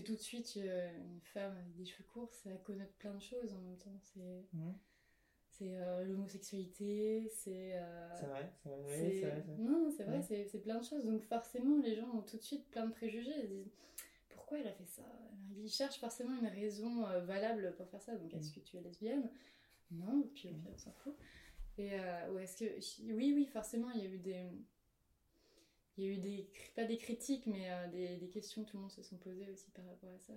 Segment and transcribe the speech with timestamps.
[0.00, 3.22] que tout de suite, euh, une femme avec des cheveux courts, ça connote plein de
[3.22, 3.98] choses en même temps.
[4.02, 4.74] C'est Mhm.
[5.48, 7.72] c'est euh, l'homosexualité, c'est.
[7.78, 9.42] euh, C'est vrai, c'est vrai, oui, c'est- c'est vrai.
[9.46, 10.22] c'est- Non, c'est vrai, Ouais.
[10.22, 11.04] c'est- c'est plein de choses.
[11.06, 13.32] Donc forcément, les gens ont tout de suite plein de préjugés.
[13.38, 13.72] Ils se disent
[14.28, 15.02] pourquoi elle a fait ça?
[15.56, 18.14] Ils cherchent forcément une raison euh, valable pour faire ça.
[18.16, 19.30] Donc est-ce que tu es lesbienne?
[19.90, 21.16] Non, puis au pire, on s'en fout.
[21.78, 24.44] Et euh, ou est-ce que oui, oui, forcément, il y a eu des,
[25.96, 28.76] il y a eu des pas des critiques, mais euh, des, des questions que tout
[28.76, 30.34] le monde se sont posées aussi par rapport à ça.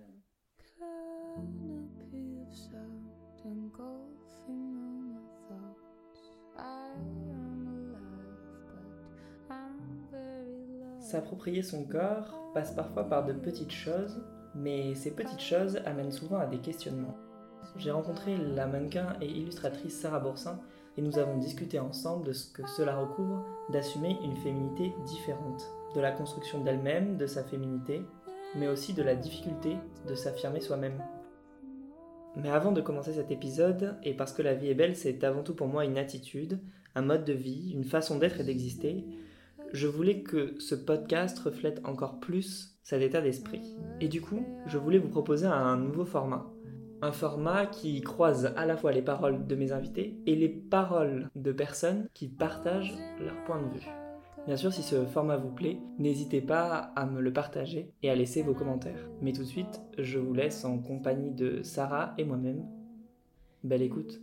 [11.00, 14.22] S'approprier son corps passe parfois par de petites choses,
[14.54, 17.16] mais ces petites choses amènent souvent à des questionnements.
[17.76, 20.60] J'ai rencontré la mannequin et illustratrice Sarah Boursin
[21.00, 26.00] et nous avons discuté ensemble de ce que cela recouvre d'assumer une féminité différente, de
[26.00, 28.02] la construction d'elle-même, de sa féminité,
[28.54, 31.02] mais aussi de la difficulté de s'affirmer soi-même.
[32.36, 35.42] Mais avant de commencer cet épisode, et parce que la vie est belle, c'est avant
[35.42, 36.60] tout pour moi une attitude,
[36.94, 39.06] un mode de vie, une façon d'être et d'exister,
[39.72, 43.74] je voulais que ce podcast reflète encore plus cet état d'esprit.
[44.02, 46.52] Et du coup, je voulais vous proposer un nouveau format.
[47.02, 51.30] Un format qui croise à la fois les paroles de mes invités et les paroles
[51.34, 53.88] de personnes qui partagent leur point de vue.
[54.46, 58.14] Bien sûr, si ce format vous plaît, n'hésitez pas à me le partager et à
[58.14, 59.08] laisser vos commentaires.
[59.22, 62.66] Mais tout de suite, je vous laisse en compagnie de Sarah et moi-même.
[63.64, 64.20] Belle écoute.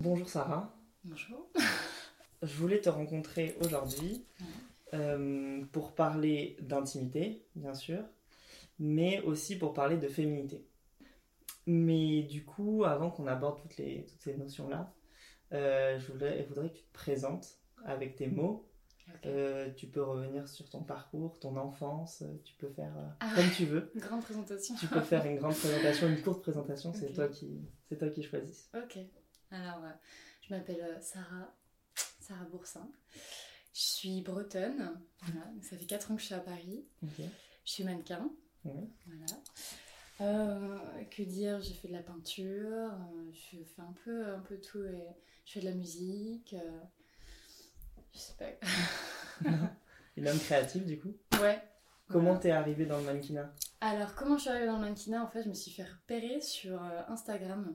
[0.00, 0.74] Bonjour Sarah.
[1.04, 1.50] Bonjour.
[2.42, 4.26] Je voulais te rencontrer aujourd'hui
[4.92, 8.00] euh, pour parler d'intimité, bien sûr,
[8.78, 10.66] mais aussi pour parler de féminité.
[11.66, 14.92] Mais du coup, avant qu'on aborde toutes, les, toutes ces notions-là,
[15.52, 18.68] euh, je voudrais, je voudrais que tu te présentes avec tes mots.
[19.26, 23.32] Euh, tu peux revenir sur ton parcours, ton enfance, euh, tu peux faire euh, Ah.
[23.34, 23.92] comme tu veux.
[23.96, 24.74] Grande présentation.
[24.76, 28.22] Tu peux faire une grande présentation, une courte présentation, c'est toi qui, c'est toi qui
[28.22, 28.70] choisis.
[28.74, 28.98] Ok.
[29.50, 29.82] Alors,
[30.40, 31.54] je m'appelle Sarah,
[32.18, 32.90] Sarah Boursin.
[33.74, 34.98] Je suis bretonne.
[35.20, 35.46] Voilà.
[35.62, 36.84] Ça fait 4 ans que je suis à Paris.
[37.02, 37.22] Je
[37.64, 38.30] suis mannequin.
[38.64, 38.88] Oui.
[39.06, 39.42] Voilà.
[40.20, 42.90] Euh, que dire J'ai fait de la peinture.
[42.92, 44.82] euh, je fais un peu, un peu tout.
[44.84, 45.04] Et
[45.44, 46.54] je fais de la musique.
[46.54, 46.80] euh,
[48.12, 49.48] je sais pas.
[50.16, 51.12] Une homme créative, du coup.
[51.40, 51.60] Ouais.
[52.08, 52.38] Comment Voilà.
[52.40, 53.52] t'es arrivée dans le mannequinat?
[53.80, 55.22] Alors, comment je suis arrivée dans le mannequinat?
[55.24, 57.74] En fait, je me suis fait repérer sur Instagram.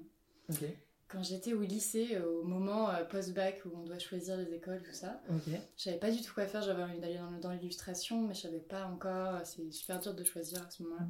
[0.50, 0.64] Ok.
[1.10, 4.94] Quand j'étais au lycée, au moment euh, post-bac où on doit choisir les écoles, tout
[4.94, 5.52] ça, Ok.
[5.76, 6.62] je savais pas du tout quoi faire.
[6.62, 9.36] J'avais envie d'aller dans, l'illustration, mais je savais pas encore.
[9.36, 11.08] euh, C'est super dur de choisir à ce moment-là.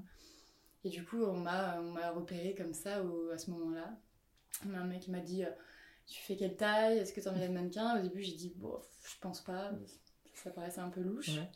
[0.86, 3.94] Et du coup, on m'a, on m'a repéré comme ça au- à ce moment-là.
[4.74, 5.50] Un mec m'a dit euh,
[6.08, 6.98] Tu fais quelle taille?
[7.00, 8.00] Est-ce que tu as envie d'être mannequin?
[8.00, 9.72] Au début, j'ai dit Bon, je pense pas.
[10.34, 11.28] Ça paraissait un peu louche.
[11.30, 11.52] Ouais.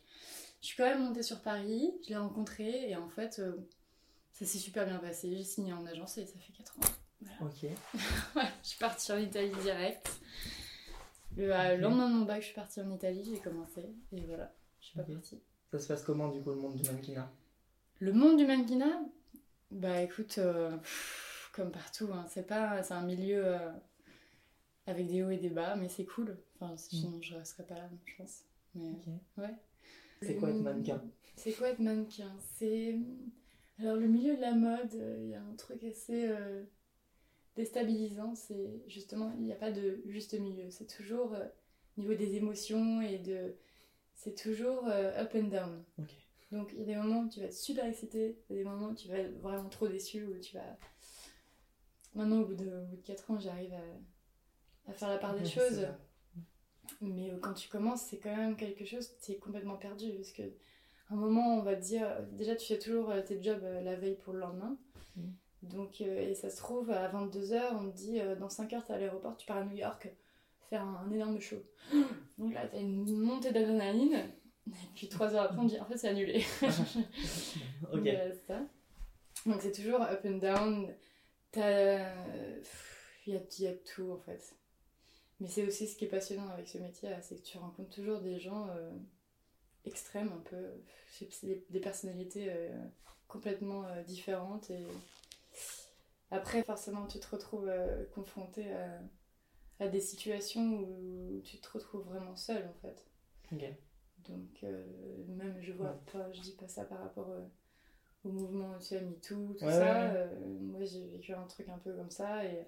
[0.62, 3.54] Je suis quand même montée sur Paris, je l'ai rencontré et en fait, euh,
[4.34, 5.34] ça s'est super bien passé.
[5.34, 6.94] J'ai signé en agence et ça fait 4 ans.
[7.42, 7.66] Ok.
[8.36, 10.10] Ouais, je suis partie en Italie direct.
[11.36, 11.82] Le euh, Ok.
[11.82, 14.96] lendemain de mon bac, je suis partie en Italie, j'ai commencé et voilà, je suis
[14.96, 15.42] pas partie.
[15.72, 17.32] Ça se passe comment du coup le monde du mannequinat?
[18.00, 19.02] Le monde du mannequinat?
[19.72, 23.72] Bah écoute, euh, pff, comme partout, hein, c'est pas, c'est un milieu euh,
[24.86, 26.38] avec des hauts et des bas, mais c'est cool.
[26.60, 28.44] Enfin, sinon je resterais pas là, je pense.
[28.76, 29.08] Mais Ok.
[29.38, 29.56] ouais.
[30.22, 31.02] C'est quoi être mannequin?
[31.36, 32.32] C'est quoi être mannequin?
[32.56, 32.98] C'est.
[33.80, 36.28] Alors, le milieu de la mode, euh, il y a un truc assez
[37.56, 38.36] déstabilisant.
[38.36, 40.70] C'est justement, il n'y a pas de juste milieu.
[40.70, 41.46] C'est toujours euh,
[41.98, 43.56] au niveau des émotions et de.
[44.16, 45.84] C'est toujours euh, up and down.
[46.52, 48.64] Donc, il y a des moments où tu vas être super excité, il y a
[48.64, 50.78] des moments où tu vas être vraiment trop déçu, où tu vas.
[52.14, 55.36] Maintenant, au bout de, au bout de 4 ans, j'arrive à, à faire la part
[55.36, 55.88] des choses.
[57.02, 60.12] Mais euh, quand tu commences, c'est quand même quelque chose, tu es complètement perdu.
[60.14, 63.64] Parce que à un moment, on va te dire, déjà tu fais toujours tes jobs
[63.84, 64.78] la veille pour le lendemain.
[65.16, 65.34] Mhm.
[65.64, 68.86] Donc, euh, et ça se trouve, à 22h, on te dit, euh, dans 5 heures,
[68.86, 70.10] t'es à l'aéroport, tu pars à New York
[70.70, 71.62] faire un, un énorme show.
[72.38, 74.30] Donc là, t'as une montée d'adrénaline.
[74.68, 76.44] Et puis 3 heures après, on te dit, en fait, c'est annulé.
[77.92, 78.00] Ok.
[78.00, 78.62] Donc, euh, c'est ça.
[79.46, 80.96] Donc c'est toujours up and down.
[81.56, 84.56] Il y a, y a tout en fait.
[85.40, 88.22] Mais c'est aussi ce qui est passionnant avec ce métier, c'est que tu rencontres toujours
[88.22, 88.92] des gens euh,
[89.86, 90.58] extrêmes, un peu.
[91.44, 92.70] Des, des personnalités euh,
[93.28, 94.70] complètement différentes.
[94.72, 94.86] Et
[96.34, 99.00] après, forcément, tu te retrouves euh, confronté à,
[99.80, 103.06] à des situations où tu te retrouves vraiment seul en fait.
[103.52, 103.64] Ok.
[104.28, 104.86] Donc, euh,
[105.28, 106.00] même, je vois Ouais.
[106.12, 107.42] pas, je dis pas ça par rapport euh,
[108.26, 110.14] au mouvement, tu sais, MeToo, tout Ouais, ça.
[110.14, 110.30] ouais,
[110.62, 112.46] moi, j'ai vécu un truc un peu comme ça.
[112.46, 112.68] Et,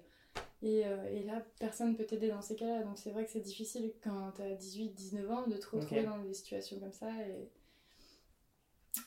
[0.62, 2.84] et, et là, personne peut t'aider dans ces cas-là.
[2.84, 6.18] Donc, c'est vrai que c'est difficile quand t'as 18, 19 ans de te retrouver dans
[6.20, 7.10] des situations comme ça.
[7.28, 7.50] Et,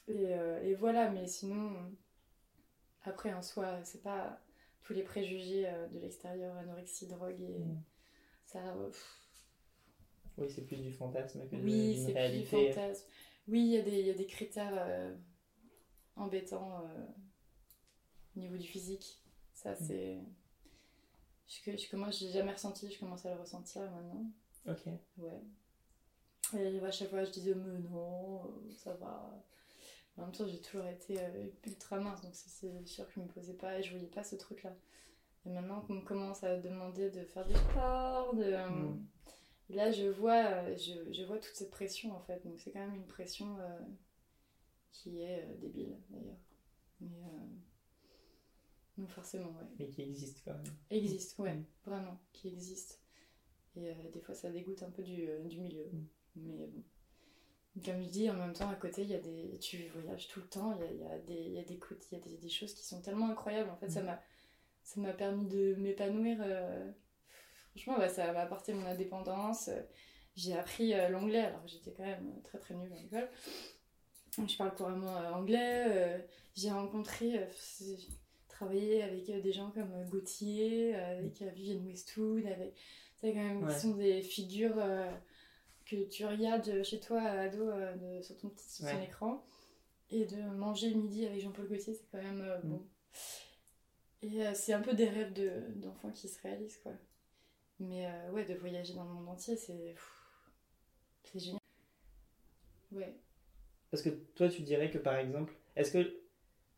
[0.09, 0.33] Et,
[0.63, 1.73] et voilà, mais sinon,
[3.03, 4.39] après en soi, c'est pas
[4.83, 7.81] tous les préjugés euh, de l'extérieur, anorexie, drogue et Mm.
[8.45, 8.75] ça.
[8.75, 9.15] euh, pff,
[10.37, 13.05] Oui, c'est plus du fantasme que de- oui, d'une c'est plus du fantasme.
[13.47, 15.15] Oui, il y, a des- il y a des critères euh,
[16.15, 17.05] embêtants euh,
[18.35, 19.21] au niveau du physique.
[19.53, 20.19] Ça, c'est.
[21.47, 24.31] Je, que- je commence, j'ai jamais ressenti, je commence à le ressentir maintenant.
[24.67, 24.85] Ok.
[25.17, 25.41] Ouais.
[26.57, 28.41] Et à chaque fois, je disais, mais non,
[28.71, 29.43] ça va.
[30.19, 33.27] En même temps, j'ai toujours été euh, ultra mince, donc c'est- sûr que je me
[33.27, 34.75] posais pas et je voyais pas ce truc-là.
[35.45, 38.43] Et maintenant qu'on me commence à demander de faire du sport, de.
[38.43, 39.05] euh, Mm.
[39.71, 42.43] Là, je vois, euh, je, je vois toute cette pression en fait.
[42.45, 43.79] Donc, c'est quand même une pression euh,
[44.91, 46.39] qui est euh, débile d'ailleurs.
[47.01, 47.07] Mais.
[47.23, 47.45] euh,
[48.97, 49.67] Donc, forcément, ouais.
[49.79, 50.63] Mais qui existe quand même.
[50.89, 51.65] Existe, ouais, Mm.
[51.85, 52.99] vraiment, qui existe.
[53.77, 55.85] Et des fois, ça dégoûte un peu du, du milieu.
[55.85, 56.05] Mm.
[56.37, 56.83] Mais bon.
[57.85, 59.57] Comme je dis, en même temps, à côté, il y a des...
[59.59, 62.07] tu voyages tout le temps, il y a, y a des, y a des, côtés-
[62.11, 63.69] il y a des, des choses qui sont tellement incroyables.
[63.69, 64.05] En fait, ça Mm.
[64.05, 64.21] m'a
[64.83, 66.37] ça m'a permis de m'épanouir.
[66.41, 66.91] euh,
[67.71, 69.69] Franchement, ouais, ça m'a apporté mon indépendance.
[70.35, 73.29] J'ai appris euh, l'anglais, alors j'étais quand même très très nulle à l'école.
[74.47, 76.25] Je parle couramment euh, anglais.
[76.55, 77.47] J'ai rencontré,
[78.47, 82.73] travaillé avec euh, des gens comme euh, Gauthier, euh, avec Vivienne Westwood, avec.
[83.21, 83.73] Quand même, Ouais.
[83.73, 84.77] qui sont des figures
[85.89, 89.03] que tu regardes chez toi, ado, euh, de- sur ton petit sur ton Ouais.
[89.05, 89.43] écran.
[90.11, 92.69] Et de manger le midi avec Jean-Paul Gaultier, c'est quand même euh, Mm.
[92.69, 92.87] bon.
[94.21, 96.91] Et euh, c'est un peu des rêves de- d'enfants qui se réalisent, quoi.
[97.79, 99.95] Mais euh, ouais, de voyager dans le monde entier, c'est.
[101.23, 101.59] C'est génial.
[102.91, 103.15] Ouais.
[103.91, 106.21] Parce que toi, tu dirais que par exemple, est-ce que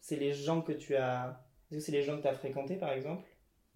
[0.01, 1.43] c'est les gens que tu as.
[1.69, 3.25] Est-ce que c'est les gens que tu as fréquentés par exemple?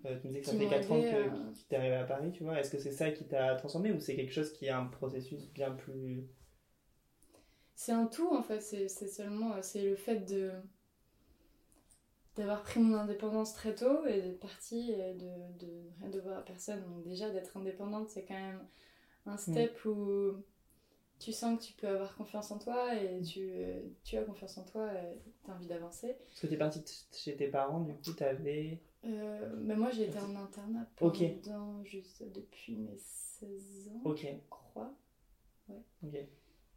[0.06, 1.96] Euh, Tu me disais que ça fait m'ont 4 ans que euh, que t'es arrivé
[1.96, 2.60] à Paris, tu vois.
[2.60, 5.52] Est-ce que c'est ça qui t'a transformé ou c'est quelque chose qui est un processus
[5.54, 6.28] bien plus.
[7.76, 10.52] C'est un tout en fait, c'est seulement euh, c'est le fait de
[12.36, 16.42] d'avoir pris mon indépendance très tôt et d'être partie et de, de rien devoir à
[16.44, 16.84] personne.
[16.84, 18.60] Donc déjà d'être indépendante, c'est quand même
[19.28, 20.34] un step où
[21.20, 23.50] tu sens que tu peux avoir confiance en toi et tu,
[24.04, 26.18] tu as confiance en toi et tu as envie d'avancer.
[26.28, 28.80] Parce que t'es parti t- chez tes parents, du coup, t'avais.
[29.06, 34.94] Euh, mais moi j'ai été en internat pendant juste depuis mes 16 ans, je crois.
[35.70, 36.16] ok.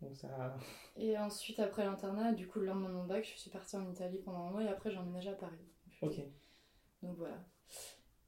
[0.02, 0.56] Donc ça.
[0.96, 3.90] Et ensuite, après l'internat, du coup, le lendemain de mon bac, je suis partie en
[3.90, 5.56] Italie pendant un mois et après j'ai emménagé à Paris.
[6.02, 6.20] Ok.
[7.02, 7.44] Donc voilà.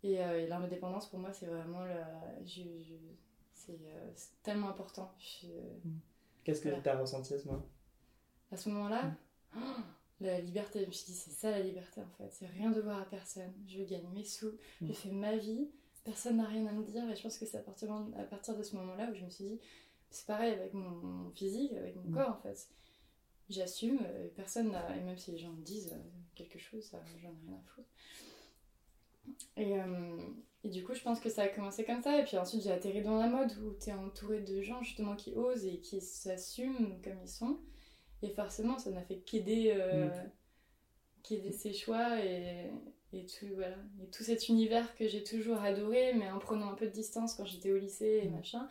[0.03, 2.43] Et, euh, et l'indépendance, pour moi, c'est vraiment la...
[2.45, 2.95] je- je-
[3.53, 5.15] c'est euh, c'est tellement important.
[5.19, 5.47] Je-
[6.43, 6.83] Qu'est-ce que Voilà.
[6.83, 7.67] t'as ressenti à ce moment
[8.51, 9.17] À ce moment-là, Mm.
[9.59, 9.61] oh,
[10.21, 12.29] la liberté, je me suis dit, c'est ça la liberté en fait.
[12.31, 13.53] C'est rien devoir à personne.
[13.67, 14.87] Je gagne mes sous, Mm.
[14.89, 15.69] je fais ma vie,
[16.05, 17.09] personne n'a rien à me dire.
[17.11, 19.31] Et je pense que c'est à partir, à partir de ce moment-là où je me
[19.31, 19.61] suis dit,
[20.11, 22.15] c'est pareil avec mon, mon physique, avec mon Mm.
[22.15, 22.69] corps en fait.
[23.49, 24.97] J'assume, euh, personne n'a.
[24.97, 25.99] Et même si les gens me disent euh,
[26.37, 27.89] quelque chose, ça, j'en ai rien à foutre.
[29.57, 30.17] Et, euh,
[30.65, 32.19] et du coup, je pense que ça a commencé comme ça.
[32.21, 35.17] Et puis ensuite, j'ai atterri dans la mode où tu es entouré de gens justement
[35.17, 37.59] qui osent et qui s'assument comme ils sont.
[38.23, 40.31] Et forcément, ça n'a fait qu'aider euh, Mm.
[41.23, 42.71] qu'aider ses choix et,
[43.13, 43.77] et, tout, voilà.
[44.03, 47.35] et tout cet univers que j'ai toujours adoré, mais en prenant un peu de distance
[47.35, 48.37] quand j'étais au lycée et Mm.
[48.37, 48.69] machin.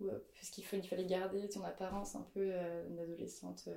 [0.00, 3.64] Où, euh, parce qu'il fallait, garder ton apparence un peu euh, d'adolescente.
[3.68, 3.74] euh.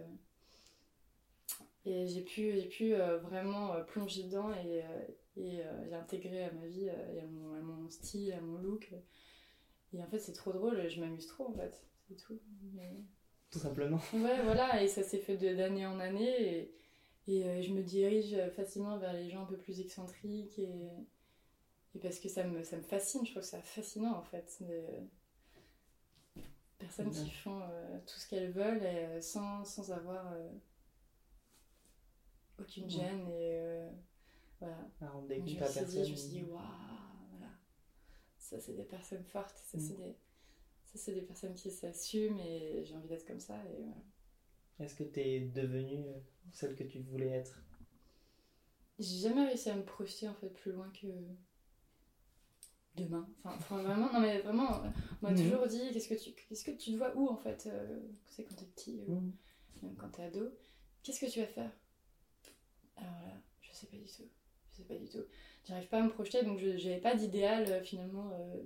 [1.85, 4.83] Et j'ai pu, pu vraiment plonger dedans et,
[5.37, 8.92] et j'ai intégré à ma vie et à mon, à mon style, à mon look.
[9.94, 12.39] Et en fait, c'est trop drôle, je m'amuse trop en fait, c'est tout.
[12.73, 13.01] Mais-
[13.51, 13.99] Tout simplement.
[14.13, 16.57] Ouais, voilà, et ça s'est fait d'année en année.
[16.57, 16.75] Et,
[17.27, 20.59] et euh, je me dirige facilement vers les gens un peu plus excentriques.
[20.59, 20.69] Et,
[21.95, 24.57] et parce que ça me, ça me fascine, je trouve ça fascinant en fait.
[24.61, 25.07] de-
[26.77, 30.49] personnes qui font euh, tout ce qu'elles veulent et, euh, sans, sans avoir euh,
[32.59, 33.27] aucune gêne.
[33.27, 33.89] Et euh,
[34.59, 34.77] voilà.
[35.27, 36.61] Donc, comptes je me suis dit, je me suis dit, waouh,
[37.31, 37.51] voilà.
[38.37, 39.81] Ça, c'est des personnes fortes, ça, Mm.
[39.81, 40.15] c'est des,
[40.91, 43.55] ça, c'est des personnes qui s'assument et j'ai envie d'être comme ça.
[43.71, 44.01] Et voilà.
[44.79, 46.19] Est-ce que t'es devenue euh,
[46.51, 47.59] celle que tu voulais être?
[48.97, 51.07] J'ai jamais réussi à me projeter en fait plus loin que
[52.95, 53.27] demain.
[53.43, 54.81] Enfin, enfin, vraiment, non mais vraiment,
[55.21, 55.37] on m'a Mhm.
[55.41, 58.43] toujours dit qu'est-ce que tu, qu'est-ce que tu te vois où en fait euh, C'est
[58.43, 59.31] quand t'es petit ou Mm.
[59.83, 60.49] même quand t'es ado.
[61.03, 61.71] Qu'est-ce que tu vas faire?
[62.97, 64.27] Alors là, je sais pas du tout.
[64.71, 65.23] Je sais pas du tout.
[65.65, 68.61] J'arrive pas à me projeter donc je j'avais pas d'idéal euh, finalement euh,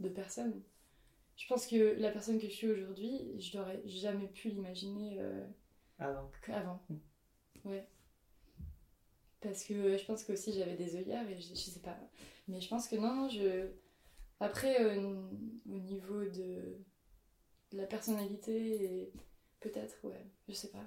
[0.00, 0.62] de personne.
[1.36, 5.18] Je pense que la personne que je suis aujourd'hui, je n'aurais jamais pu l'imaginer.
[5.20, 5.46] euh,
[5.98, 6.30] Avant.
[6.48, 6.82] avant.
[6.88, 6.96] Mm.
[7.68, 7.86] Ouais.
[9.40, 11.96] Parce que je pense que aussi j'avais des œillères et je, je sais pas.
[12.48, 13.68] Mais je pense que non, non, je.
[14.40, 14.98] Après, euh,
[15.68, 16.78] au niveau de,
[17.70, 19.12] de la personnalité et
[19.60, 20.26] peut-être, ouais.
[20.48, 20.84] Je sais pas.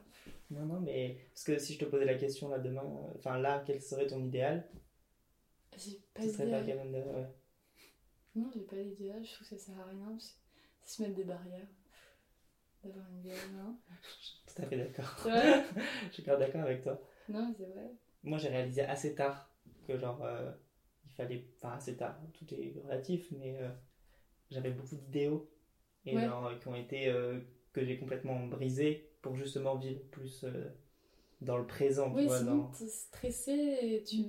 [0.50, 3.38] Non, non, mais parce que si je te posais la question là demain, euh, enfin
[3.38, 4.68] là, quel serait ton idéal?
[5.78, 6.72] J'ai pas Ce serait pas de...
[6.72, 7.28] ouais.
[8.40, 9.24] Non, j'ai pas d'idéal.
[9.24, 10.18] Je trouve que ça sert à rien.
[10.20, 11.68] C'est se mettre des barrières.
[12.84, 13.76] D'avoir une idéal, non
[14.48, 15.16] Tout à fait d'accord.
[16.08, 17.00] Je suis grave d'accord avec toi.
[17.28, 17.92] Non, mais c'est vrai.
[18.24, 19.50] Moi, j'ai réalisé assez tard
[19.88, 20.52] que genre euh,
[21.06, 23.70] il fallait, enfin assez tard, tout est relatif, mais euh,
[24.52, 25.50] j'avais beaucoup d'idéaux
[26.06, 26.26] et Ouais.
[26.26, 27.40] genre, qui ont été euh,
[27.74, 30.46] que j'ai complètement brisés pour justement vivre plus
[31.42, 34.24] dans le présent, tu vois, sinon dans- t'es stressé et tu.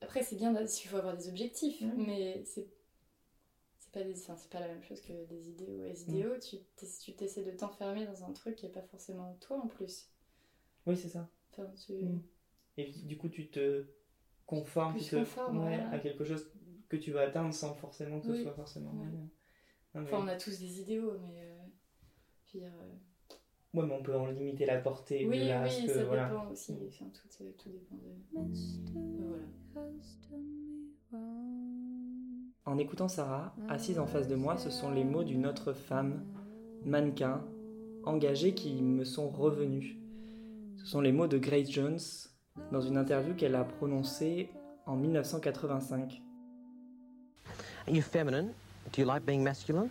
[0.00, 2.66] Après, c'est bien, il faut avoir des objectifs, mais c'est.
[3.92, 4.12] Pas, des...
[4.20, 5.84] enfin, c'est pas la même chose que des idéaux.
[5.84, 8.82] Et les idéaux, tu t'ess- tu t'essaies de t'enfermer dans un truc qui est pas
[8.82, 10.08] forcément toi en plus.
[10.86, 11.28] Oui, c'est ça.
[11.50, 11.94] Enfin, tu...
[11.94, 12.22] Mm.
[12.76, 13.84] Et du coup, tu te
[14.46, 15.90] conformes, Plus tu te- conforme, ouais, voilà.
[15.90, 16.52] à quelque chose
[16.88, 18.92] que tu vas atteindre sans forcément que ce soit forcément.
[18.92, 19.08] Ouais.
[19.08, 19.18] bien.
[19.94, 21.40] Non, mais- Enfin, on a tous des idéaux, mais.
[21.42, 21.58] euh,
[22.46, 22.92] je veux dire, euh,
[23.72, 25.26] Ouais, mais on peut en limiter la portée.
[25.28, 26.28] Oui, là, oui, parce que, ça voilà.
[26.28, 26.76] dépend aussi.
[26.88, 28.52] Enfin, tout, tout dépend de.
[29.18, 29.44] Voilà.
[32.66, 36.24] En écoutant Sarah, assise en face de moi, ce sont les mots d'une autre femme,
[36.84, 37.44] mannequin,
[38.04, 39.96] engagée qui me sont revenus.
[40.76, 41.98] Ce sont les mots de Grace Jones
[42.72, 44.50] dans une interview qu'elle a prononcée
[44.86, 46.22] en 1985.
[47.86, 48.52] Are you feminine?
[48.92, 49.90] Do you like being masculine?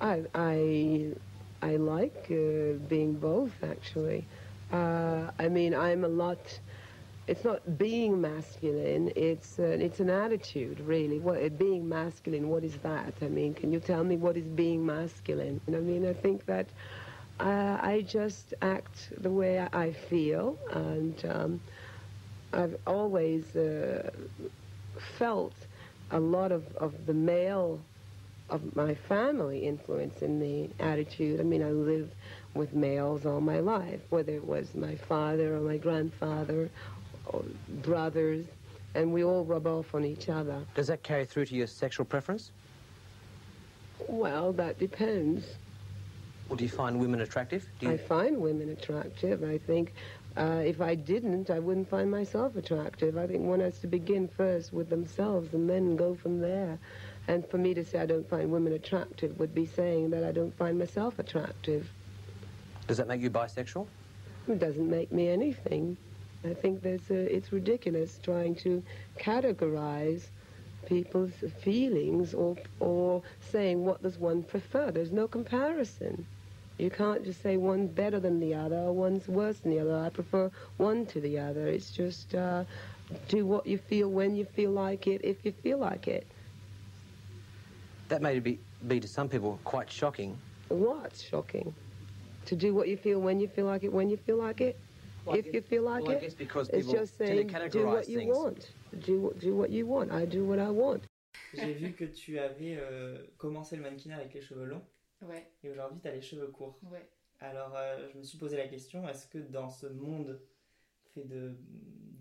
[0.00, 1.14] I I
[1.62, 4.24] I like uh, being both actually.
[4.72, 6.60] Uh, I mean, I'm a lot.
[7.26, 9.12] It's not being masculine.
[9.16, 11.18] It's uh, it's an attitude, really.
[11.18, 12.48] What uh, being masculine?
[12.48, 13.14] What is that?
[13.22, 15.60] I mean, can you tell me what is being masculine?
[15.68, 16.66] I mean, I think that
[17.40, 21.60] uh, I just act the way I feel, and um,
[22.52, 24.10] I've always uh,
[25.18, 25.54] felt
[26.10, 27.80] a lot of, of the male
[28.50, 31.40] of my family influence in the attitude.
[31.40, 32.14] I mean, I lived
[32.54, 36.70] with males all my life, whether it was my father or my grandfather
[37.26, 37.44] or
[37.82, 38.46] brothers,
[38.94, 40.64] and we all rub off on each other.
[40.74, 42.50] Does that carry through to your sexual preference?
[44.06, 45.44] Well, that depends.
[46.48, 47.68] Or do you find women attractive?
[47.78, 47.92] Do you...
[47.92, 49.44] I find women attractive.
[49.44, 49.92] I think
[50.36, 53.18] uh, if I didn't, I wouldn't find myself attractive.
[53.18, 56.78] I think one has to begin first with themselves and then go from there.
[57.28, 60.32] And for me to say I don't find women attractive would be saying that I
[60.32, 61.90] don't find myself attractive.
[62.86, 63.86] Does that make you bisexual?
[64.48, 65.98] It doesn't make me anything.
[66.42, 68.82] I think there's a, it's ridiculous trying to
[69.18, 70.22] categorize
[70.86, 74.90] people's feelings or, or saying what does one prefer.
[74.90, 76.26] There's no comparison.
[76.78, 79.98] You can't just say one's better than the other or one's worse than the other.
[79.98, 81.66] I prefer one to the other.
[81.66, 82.64] It's just uh,
[83.28, 86.26] do what you feel when you feel like it, if you feel like it.
[88.08, 90.36] That may be, be to some people quite shocking.
[90.68, 91.74] What's shocking?
[92.46, 94.78] To do what you feel when you feel like it, when you feel like it,
[95.26, 96.20] Well, if guess- you feel like well, I it.
[96.22, 98.36] guess because It's people just tend saying, to do categorize what you things.
[98.36, 98.70] want.
[99.04, 100.10] Do, do what you want.
[100.10, 101.02] I do what I want.
[101.54, 104.84] J'ai vu que tu avais euh, commencé le mannequinat avec les cheveux longs
[105.22, 106.78] Ouais, et aujourd'hui tu as les cheveux courts.
[106.90, 107.08] ouais.
[107.40, 110.40] Alors euh, je me suis posé la question, est-ce que dans ce monde
[111.14, 111.56] fait de,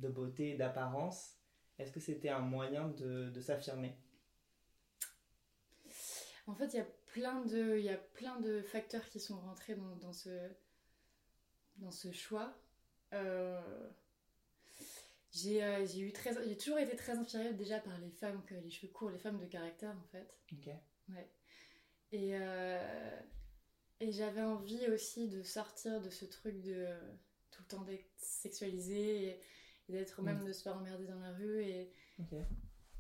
[0.01, 1.35] de beauté, d'apparence,
[1.79, 3.93] est-ce que c'était un moyen de, de s'affirmer?
[6.47, 9.39] En fait, il y a plein de, il y a plein de facteurs qui sont
[9.39, 10.29] rentrés dans, dans ce,
[11.77, 12.57] dans ce choix.
[13.13, 13.89] Euh,
[15.31, 18.55] j'ai, euh, j'ai eu très, j'ai toujours été très inspirée déjà par les femmes que
[18.55, 20.33] les cheveux courts, les femmes de caractère en fait.
[20.53, 20.69] Ok.
[22.13, 23.19] Et, euh,
[23.99, 26.87] et j'avais envie aussi de sortir de ce truc de
[27.51, 29.41] tout le temps d'être sexualisé et,
[29.89, 31.91] et d'être même de se faire emmerder dans la rue et.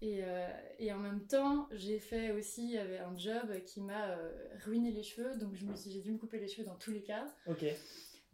[0.01, 0.47] Et, euh,
[0.79, 5.35] et en même temps, j'ai fait aussi un job qui m'a euh, ruiné les cheveux,
[5.37, 7.27] donc je me suis, j'ai dû me couper les cheveux dans tous les cas.
[7.47, 7.65] Ok.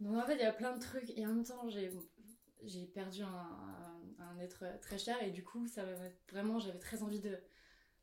[0.00, 1.90] Donc en fait, il y a plein de trucs, et en même temps, j'ai,
[2.64, 5.92] j'ai perdu un, un- un être très cher, et du coup, ça m'a
[6.30, 7.38] vraiment, j'avais très envie de.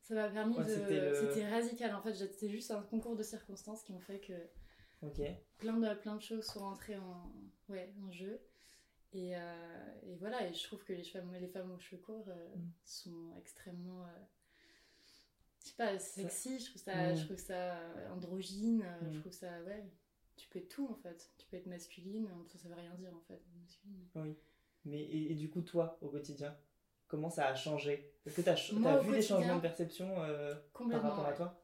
[0.00, 0.70] Ça m'a permis Ouais, de.
[0.74, 4.18] c'était le- C'était radical en fait, c'était juste un concours de circonstances qui ont fait
[4.20, 4.32] que
[5.02, 5.20] Ok.
[5.58, 7.32] plein de, plein de choses sont rentrées en,
[7.68, 8.40] ouais, en jeu.
[9.14, 12.28] Et, euh, et voilà, et je trouve que les, cheveux, les femmes aux cheveux courts
[12.28, 12.70] euh, Mm.
[12.84, 14.04] sont extrêmement.
[14.06, 14.08] euh,
[15.62, 17.16] je sais pas, sexy, je trouve ça, Mm.
[17.16, 17.76] je trouve ça
[18.12, 19.12] androgyne, euh, Mm.
[19.12, 19.62] je trouve ça.
[19.62, 19.84] Ouais,
[20.36, 21.30] tu peux être tout en fait.
[21.38, 23.40] Tu peux être masculine, ça, ça veut rien dire en fait.
[23.60, 24.06] masculine.
[24.14, 24.36] Oui.
[24.84, 26.56] Mais et, et du coup, toi, au quotidien,
[27.06, 28.12] comment ça a changé?
[28.26, 30.14] Est-ce que tu as, Moi, vu des changements de perception
[30.90, 31.58] par rapport à toi?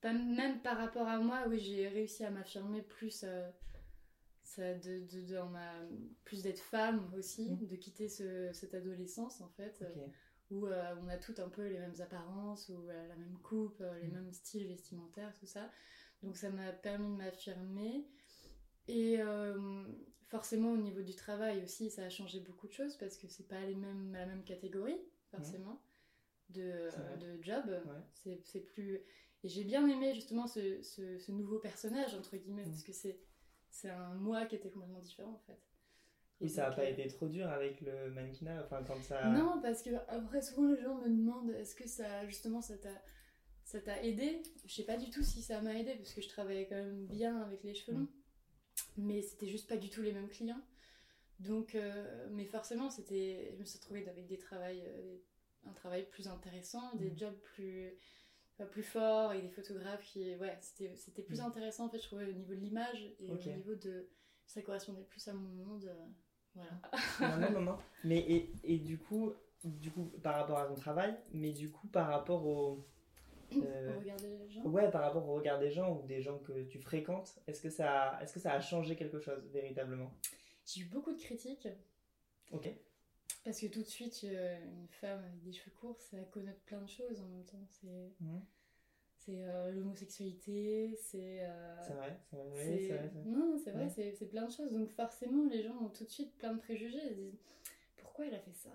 [0.00, 3.24] Pas- même par rapport à moi, oui, j'ai réussi à m'affirmer plus,
[4.48, 5.72] ça, de, de- dans ma,
[6.24, 7.66] plus d'être femme aussi, Mm.
[7.66, 10.06] de quitter ce- cette adolescence en fait, euh,
[10.50, 13.80] où euh, on a toutes un peu les mêmes apparences, ou euh, la même coupe,
[13.80, 14.12] euh, les Mm.
[14.14, 15.70] mêmes styles vestimentaires, tout ça.
[16.22, 18.06] Donc ça m'a permis de m'affirmer.
[18.88, 19.18] Et
[20.28, 23.46] forcément, au niveau du travail aussi, ça a changé beaucoup de choses parce que c'est
[23.48, 24.98] pas les mêmes, la même catégorie,
[25.30, 25.82] forcément,
[26.48, 27.16] de, C'est vrai.
[27.18, 27.64] de job.
[27.68, 28.02] Ouais.
[28.14, 29.00] C'est c'est plus.
[29.44, 32.70] Et j'ai bien aimé justement ce, ce, ce nouveau personnage, entre guillemets, Mm.
[32.70, 33.18] parce que c'est
[33.80, 35.58] c'est un moi qui était complètement différent en fait.
[36.40, 39.28] Et ça a donc, pas euh, été trop dur avec le mannequinat, enfin quand ça.
[39.30, 43.02] Non, parce que après souvent les gens me demandent est-ce que ça justement ça t'a
[43.64, 44.42] ça t'a aidé?
[44.64, 47.06] Je sais pas du tout si ça m'a aidé parce que je travaillais quand même
[47.06, 48.08] bien avec les cheveux longs,
[48.96, 50.62] mais c'était juste pas du tout les mêmes clients.
[51.40, 55.16] Donc, euh, mais forcément, c'était, je me suis retrouvée avec des travails, euh,
[55.66, 57.18] un travail plus intéressant, des Mm.
[57.18, 57.94] jobs plus
[58.66, 61.44] plus forts et des photographes qui, ouais, c'était c'était plus Mm.
[61.44, 63.46] intéressant en fait, je trouvais au niveau de l'image et Ok.
[63.46, 64.08] au niveau de
[64.46, 65.84] ça correspondait plus à mon monde.
[65.84, 66.06] euh,
[66.54, 66.80] voilà.
[67.40, 67.78] non, non, non.
[68.04, 69.32] Mais et, et du coup,
[69.64, 72.84] du coup, par rapport à ton travail, mais du coup, par rapport au.
[73.62, 74.62] euh, Pour regarder les gens?
[74.64, 77.70] Ouais, par rapport au regard des gens ou des gens que tu fréquentes, est-ce que
[77.70, 80.10] ça, est-ce que ça a changé quelque chose véritablement?
[80.66, 81.68] J'ai eu beaucoup de critiques.
[82.52, 82.68] Ok.
[83.48, 86.82] Parce que tout de suite, euh, une femme avec des cheveux courts, ça connote plein
[86.82, 87.66] de choses en même temps.
[87.70, 88.12] C'est
[89.20, 91.38] c'est euh, l'homosexualité, c'est.
[91.46, 93.10] euh, C'est vrai, c'est vrai, c'est- vrai.
[93.24, 94.14] Non, c'est vrai, Ouais.
[94.18, 94.70] c'est plein de choses.
[94.72, 97.00] Donc forcément, les gens ont tout de suite plein de préjugés.
[97.06, 97.38] Ils se disent
[97.96, 98.68] pourquoi elle a fait ça?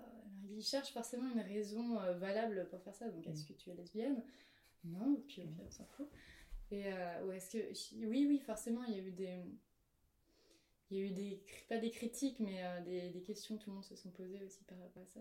[0.50, 3.08] Ils cherchent forcément une raison euh, valable pour faire ça.
[3.08, 3.46] Donc est-ce Mm.
[3.46, 4.24] que tu es lesbienne?
[4.82, 6.08] Non, puis au pire, on s'en fout.
[6.72, 8.04] Et euh, ou est-ce que.
[8.08, 9.38] Oui, oui, forcément, il y a eu des.
[10.90, 11.42] Il y a eu des.
[11.68, 14.42] Pas des critiques, mais euh, des, des questions que tout le monde se sont posées
[14.44, 15.20] aussi par rapport à ça.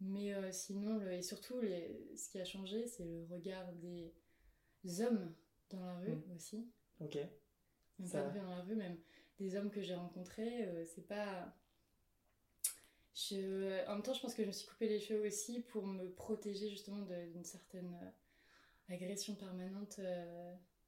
[0.00, 4.12] Mais euh, sinon, le- et surtout, les, ce qui a changé, c'est le regard des
[5.02, 5.34] hommes
[5.70, 6.32] dans la rue Mm.
[6.36, 6.70] aussi.
[7.00, 7.16] Ok.
[7.98, 8.98] Même Ça pas dans la rue, même
[9.38, 11.54] des hommes que j'ai rencontrés, euh, c'est pas.
[13.14, 13.86] Je...
[13.88, 16.10] En même temps, je pense que je me suis coupé les cheveux aussi pour me
[16.10, 17.94] protéger justement d'une certaine
[18.88, 20.00] agression permanente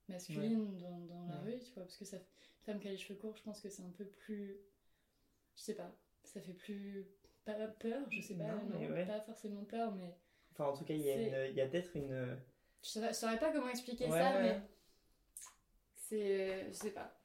[0.09, 1.54] masculine dans, dans la Ouais.
[1.54, 1.83] rue, tu vois.
[1.85, 2.19] Parce que ça...
[2.64, 4.57] femme qui a les cheveux courts, je pense que c'est un peu plus.
[5.57, 7.07] Je sais pas, ça fait plus.
[7.45, 9.06] Pas peur, je sais pas, Non, non, mais ouais.
[9.06, 10.15] pas forcément peur, mais.
[10.52, 12.39] Enfin, en tout cas, il y a, une- il y a peut-être une.
[12.82, 14.43] Je saurais, je saurais pas comment expliquer Ouais, ça, ouais.
[14.43, 14.60] mais
[15.97, 16.67] c'est.
[16.69, 17.19] Je sais pas.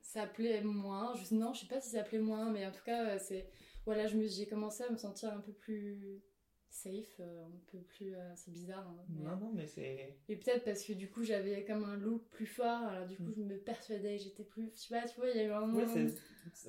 [0.00, 1.14] Ça plaît moins.
[1.14, 3.48] Je, non, je sais pas si ça plaît moins, mais en tout cas, euh, c'est.
[3.86, 6.22] Voilà, je me- j'ai commencé à me sentir un peu plus
[6.70, 8.14] safe, euh, un peu plus.
[8.14, 8.86] euh, c'est bizarre.
[8.86, 10.16] hein, mais- Non, non, mais c'est.
[10.28, 13.22] Et peut-être parce que du coup, j'avais comme un look plus fort, alors du coup,
[13.30, 13.34] Mm.
[13.36, 14.70] je me persuadais j'étais plus.
[14.74, 15.84] Je sais pas, tu vois, il y a eu un Ouais,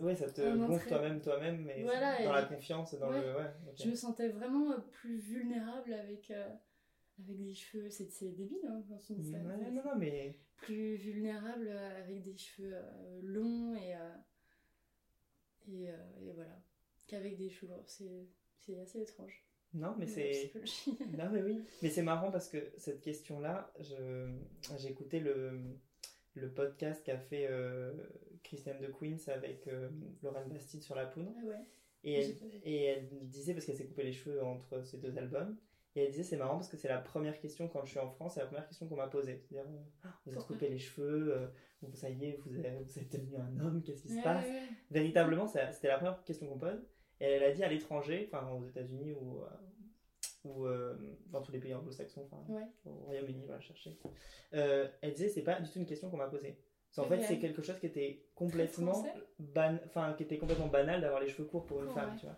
[0.02, 3.22] ouais, ça te gonfle toi-même, toi-même, mais Voilà, dans et- la confiance, dans Ouais.
[3.22, 3.36] le.
[3.36, 3.76] Ouais, ok.
[3.84, 6.50] Je me sentais vraiment euh, plus vulnérable avec, euh,
[7.20, 7.90] avec des cheveux.
[7.90, 9.14] C'est débile hein, quand ça.
[9.14, 10.38] Ouais, C'est- non, non, mais.
[10.58, 14.16] plus vulnérable euh, avec des cheveux euh, longs et, euh,
[15.68, 16.60] et, euh, et voilà
[17.08, 20.52] qu'avec des cheveux c'est c'est assez étrange Non, mais c'est.
[21.18, 21.62] Non, mais oui.
[21.82, 24.32] Mais c'est marrant parce que cette question-là, je...
[24.78, 25.60] j'ai écouté le...
[26.34, 27.94] le podcast qu'a fait euh,
[28.44, 29.90] Christiane de Queens avec euh,
[30.24, 31.32] Lorraine Bastide sur la poudre.
[31.42, 31.66] ah ouais
[32.04, 35.58] Et elle, et disait, parce qu'elle s'est coupé les cheveux entre ces deux albums,
[35.96, 38.10] et elle disait c'est marrant parce que c'est la première question quand je suis en
[38.10, 39.44] France, c'est la première question qu'on m'a posée.
[39.50, 39.70] C'est-à-dire,
[40.04, 41.48] Ah, vous êtes coupé les cheveux, euh,
[41.82, 44.46] vous- ça y est, vous êtes, vous êtes devenu un homme, qu'est-ce qui se passe?
[44.46, 44.62] ouais, ouais.
[44.92, 46.88] Véritablement, ça- c'était la première question qu'on pose.
[47.22, 49.48] Et elle a dit à l'étranger, enfin aux États-Unis ou, euh,
[50.46, 50.96] ou euh,
[51.28, 52.68] dans tous les pays anglo-saxons, enfin Ouais.
[52.86, 53.98] au Royaume-Uni, voilà, chercher.
[54.54, 56.58] Euh, elle disait c'est pas du tout une question qu'on m'a posée.
[56.88, 57.20] Parce qu'en Ok.
[57.20, 59.04] fait, c'est quelque chose qui était complètement
[59.38, 59.78] ban...
[59.86, 62.18] enfin qui était complètement banal d'avoir les cheveux courts pour une femme, ouais.
[62.18, 62.36] tu vois.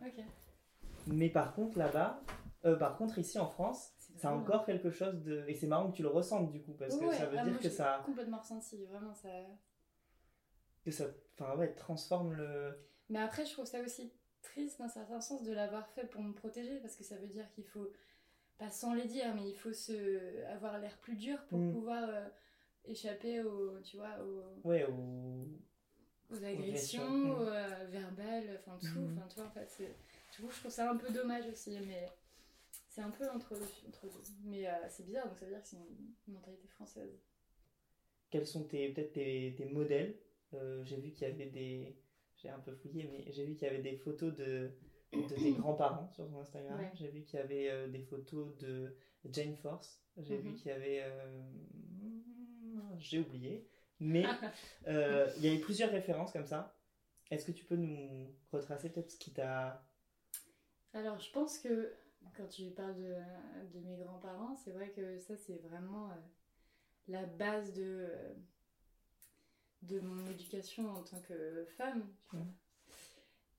[1.07, 2.21] Mais par contre là-bas,
[2.65, 5.95] euh, par contre ici en France, C'est encore quelque chose de et c'est marrant que
[5.95, 8.01] tu le ressentes du coup parce que Ouais, ça veut ah, dire moi, que ça
[8.05, 9.29] complètement ressenti vraiment ça
[10.83, 11.05] que ça
[11.39, 12.77] enfin ouais transforme le
[13.09, 16.33] mais après je trouve ça aussi triste d'un certain sens de l'avoir fait pour me
[16.33, 17.91] protéger parce que ça veut dire qu'il faut
[18.59, 21.71] pas sans les dire mais il faut se avoir l'air plus dur pour Mm.
[21.71, 22.27] pouvoir euh,
[22.85, 25.47] échapper au tu vois au ouais au
[26.29, 27.03] aux agressions,
[27.35, 27.47] mm.
[27.47, 28.99] euh, verbales, enfin tout.
[28.99, 29.17] Mhm.
[29.17, 29.95] Enfin, tu vois, en fait, c'est-
[30.37, 32.09] je trouve ça un peu dommage aussi, mais
[32.89, 33.55] c'est un peu entre,
[33.87, 34.23] entre deux.
[34.45, 37.19] Mais euh, c'est bizarre, donc ça veut dire que c'est une, une mentalité française.
[38.29, 40.15] quels sont tes peut-être tes, tes modèles?
[40.83, 41.95] J'ai vu qu'il y avait des
[42.41, 44.71] j'ai un peu fouillé mais j'ai vu qu'il y avait des photos de
[45.13, 46.91] de tes grands-parents sur ton Instagram Ouais.
[46.95, 50.55] j'ai vu qu'il y avait euh, des photos de Jane Force j'ai vu Mhm.
[50.55, 51.41] qu'il y avait euh,
[52.97, 53.67] j'ai oublié
[53.99, 54.25] mais
[54.87, 56.75] euh, il y avait plusieurs références comme ça
[57.29, 59.83] est-ce que tu peux nous retracer peut-être ce qui t'a
[60.93, 61.93] Alors, je pense que
[62.35, 63.15] quand tu parles de,
[63.73, 66.09] de mes grands-parents, c'est vrai que ça, c'est vraiment
[67.07, 68.09] la base de,
[69.81, 72.07] de mon éducation en tant que femme.
[72.29, 72.45] tu vois.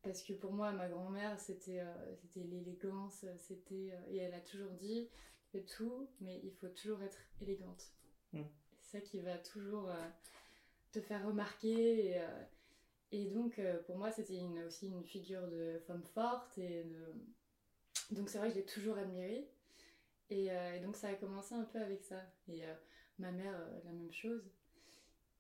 [0.02, 3.92] Parce que pour moi, ma grand-mère, c'était euh, c'était l'élégance, c'était...
[3.92, 5.08] euh, et elle a toujours dit,
[5.52, 7.92] fais tout, mais il faut toujours être élégante.
[8.80, 10.08] C'est ça qui va toujours euh,
[10.90, 12.16] te faire remarquer.
[12.16, 12.20] Et,
[13.12, 16.58] et donc, pour moi, c'était une- aussi une figure de femme forte.
[16.58, 18.14] Et de...
[18.14, 19.48] Donc, c'est vrai que je l'ai toujours admirée.
[20.30, 22.22] Et, et donc, ça a commencé un peu avec ça.
[22.48, 22.62] Et
[23.18, 24.42] ma mère, la même chose.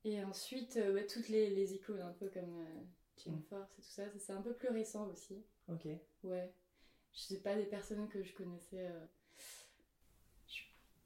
[0.04, 2.80] Et ensuite, euh, ouais, toutes les, les icônes, un peu comme euh,
[3.24, 3.42] Jane Mm.
[3.48, 5.42] Force et tout ça, ça, c'est un peu plus récent aussi.
[5.68, 5.86] Ok.
[6.24, 6.52] Ouais.
[7.14, 8.86] Je sais pas des personnes que je connaissais.
[8.88, 9.06] euh.
[10.48, 10.60] Je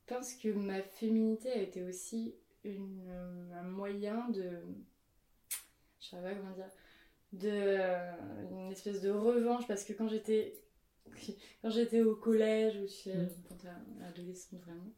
[0.07, 4.63] pense que ma féminité a été aussi une, euh, un moyen de.
[6.01, 6.71] Je sais pas comment dire.
[7.33, 8.51] De.
[8.53, 10.63] une espèce de revanche parce que quand j'étais.
[11.63, 13.29] Quand j'étais au collège, ou Mm.
[13.49, 13.69] quand t'es
[14.05, 14.93] adolescente vraiment,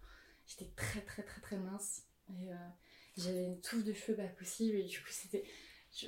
[0.46, 2.04] j'étais très très très très mince.
[2.30, 2.50] Et
[3.18, 5.44] j'avais une touffe de cheveux pas possible et du coup c'était.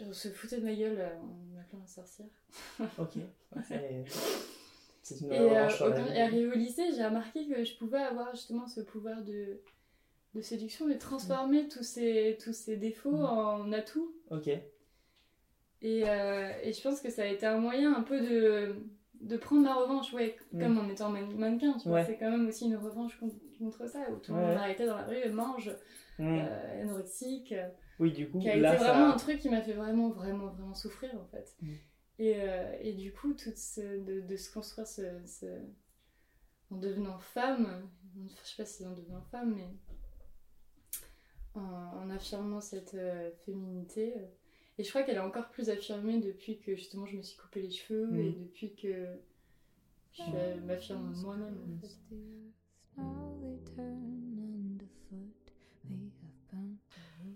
[0.07, 2.27] On se foutait de ma gueule euh, en m'appelant la sorcière.
[2.99, 3.15] Ok.
[3.67, 4.05] C'est-
[5.03, 8.31] C'est une Et, euh, au- et arrivé au lycée, j'ai remarqué que je pouvais avoir
[8.35, 9.61] justement ce pouvoir de,
[10.35, 13.25] de séduction et transformer tous, ces, tous ces défauts Mm.
[13.25, 14.15] en atouts.
[14.31, 14.49] Ok.
[14.49, 14.61] Et,
[16.09, 18.77] euh, et je pense que ça a été un moyen un peu de,
[19.23, 20.61] de prendre ma revanche, ouais, Mm.
[20.61, 21.75] comme en étant man- mannequin.
[21.87, 22.05] Ouais.
[22.05, 23.19] C'est quand même aussi une revanche
[23.61, 24.57] contre ça, où tout le Ouais, monde ouais.
[24.57, 25.71] m'arrêtait dans la rue et mange,
[26.21, 27.53] euh, anorexique.
[27.53, 27.69] euh,
[28.01, 28.93] Oui, du coup, qui a là, été ça...
[28.93, 31.55] vraiment un truc qui m'a fait vraiment, vraiment, vraiment souffrir en fait.
[31.63, 31.73] Mm.
[32.19, 35.61] Et, euh, et du coup, tout ce, de, de se construire ce, ce-
[36.71, 37.89] en devenant femme,
[38.29, 39.69] je sais pas si en devenant femme, mais
[41.55, 44.15] en, en affirmant cette euh, féminité.
[44.79, 47.61] Et je crois qu'elle est encore plus affirmée depuis que justement je me suis coupé
[47.63, 48.19] les cheveux Mm.
[48.21, 49.07] et depuis que
[50.13, 51.95] je m'affirme moi-même en fait.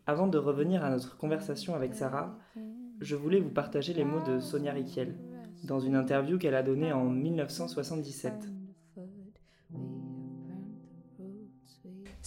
[0.06, 2.38] Avant de revenir à notre conversation avec Sarah,
[3.00, 5.16] je voulais vous partager les mots de Sonia Riquel
[5.64, 8.53] dans une interview qu'elle a donnée en 1977.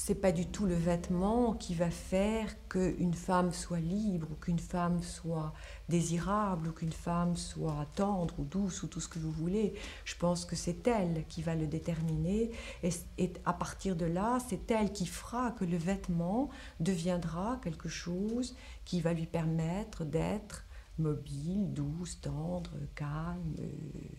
[0.07, 4.57] C'est pas du tout le vêtement qui va faire qu'une femme soit libre ou qu'une
[4.57, 5.53] femme soit
[5.89, 9.73] désirable ou qu'une femme soit tendre ou douce ou tout ce que vous voulez.
[10.05, 12.51] Je pense que c'est elle qui va le déterminer
[12.83, 16.47] et, et à partir de là, c'est elle qui fera que le vêtement
[16.79, 20.63] deviendra quelque chose qui va lui permettre d'être
[20.99, 23.65] mobile, douce, tendre, calme, euh,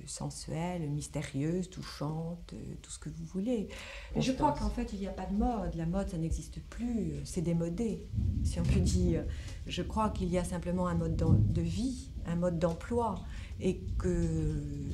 [0.07, 3.69] sensuelle, mystérieuse, touchante, euh, tout ce que vous voulez.
[4.15, 5.75] Mais je crois qu'en fait, il n'y a pas de mode.
[5.75, 7.15] La mode, ça n'existe plus.
[7.25, 8.07] C'est démodé,
[8.45, 9.25] si on peut dire.
[9.67, 13.17] Je crois qu'il y a simplement un mode de vie, un mode d'emploi.
[13.61, 14.91] Et que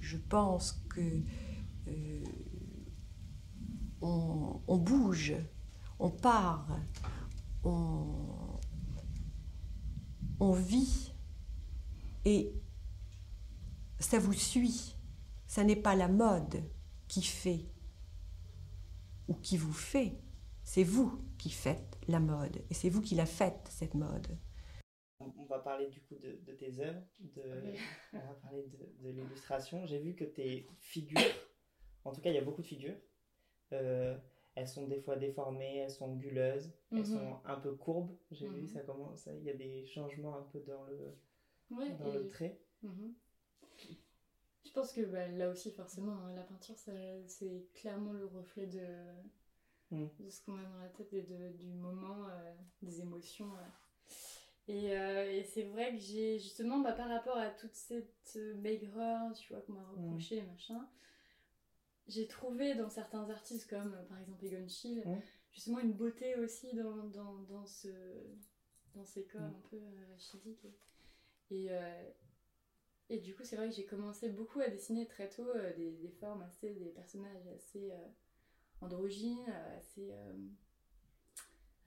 [0.00, 1.00] je pense que
[1.88, 2.24] euh,
[4.02, 5.34] on bouge,
[5.98, 6.66] on part,
[7.62, 8.53] on,
[10.40, 11.12] on vit.
[12.24, 12.52] Et
[13.98, 14.96] ça vous suit.
[15.46, 16.62] Ça n'est pas la mode
[17.08, 17.66] qui fait
[19.28, 20.18] ou qui vous fait.
[20.62, 22.64] C'est vous qui faites la mode.
[22.70, 24.38] Et c'est vous qui la faites, cette mode.
[25.20, 27.74] On va parler du coup de, de tes œuvres, de,
[28.12, 29.86] on va parler de, de l'illustration.
[29.86, 31.20] J'ai vu que tes figures,
[32.04, 32.96] en tout cas il y a beaucoup de figures,
[33.72, 34.18] euh,
[34.54, 37.04] elles sont des fois déformées, elles sont anguleuses, elles Mhm.
[37.06, 38.16] sont un peu courbes.
[38.30, 38.68] J'ai vu Mhm.
[38.68, 41.14] ça commence, il y a des changements un peu dans le,
[41.70, 42.58] Ouais, dans le trait.
[42.82, 43.14] Mhm.
[44.64, 46.74] Je pense que bah, là aussi, forcément, hein, la peinture,
[47.26, 48.84] c'est clairement le reflet de,
[49.90, 50.06] Mm.
[50.18, 53.52] de ce qu'on a dans la tête et de, du moment, euh, des émotions.
[53.56, 53.68] euh.
[54.66, 58.54] Et, euh, et c'est vrai que j'ai justement, bah, par rapport à toute cette euh,
[58.56, 60.88] maigreur, tu vois, qu'on m'a reproché et machin,
[62.06, 65.04] j'ai trouvé dans certains artistes comme euh, par exemple Egon Schiele,
[65.50, 67.88] justement une beauté aussi dans, dans, dans, ce,
[68.94, 69.54] dans ces corps Mm.
[69.56, 70.66] un peu euh, rachidiques.
[71.50, 72.10] Et, euh,
[73.10, 76.10] et du coup, c'est vrai que j'ai commencé beaucoup à dessiner très tôt des, des
[76.10, 77.92] formes assez, des personnages assez
[78.80, 80.10] androgynes, assez,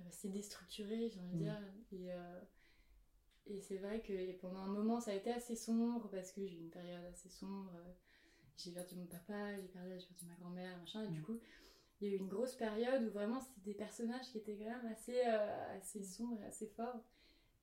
[0.08, 1.40] assez déstructurés, j'ai envie de Mm.
[1.40, 1.60] dire.
[1.92, 2.10] Et,
[3.48, 6.56] et c'est vrai que pendant un moment, ça a été assez sombre parce que j'ai
[6.56, 7.72] eu une période assez sombre.
[8.58, 11.04] J'ai perdu mon papa, j'ai perdu, perdu ma grand-mère, machin.
[11.06, 11.24] Et du Mm.
[11.24, 11.39] coup,
[12.02, 14.65] il y a eu une grosse période où vraiment c'était des personnages qui étaient quand
[14.65, 17.04] même assez, euh, assez sombres et assez forts.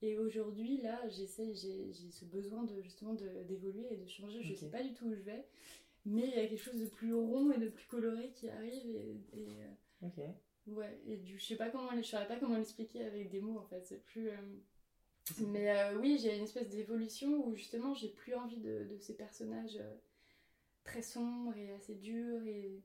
[0.01, 4.41] Et aujourd'hui, là, j'essaie, j'ai ce besoin de justement d'évoluer et de changer.
[4.41, 4.59] Je Ok.
[4.59, 5.45] sais pas du tout où je vais,
[6.05, 8.95] mais il y a quelque chose de plus rond et de plus coloré qui arrive.
[8.95, 13.05] Et, et, euh, ouais, et du, je sais pas comment, je saurais pas comment l'expliquer
[13.05, 13.85] avec des mots en fait.
[13.85, 14.29] C'est plus.
[14.29, 14.35] euh,
[15.39, 19.79] Mais oui, j'ai une espèce d'évolution où justement j'ai plus envie de, de ces personnages
[20.85, 22.81] très sombres et assez durs et,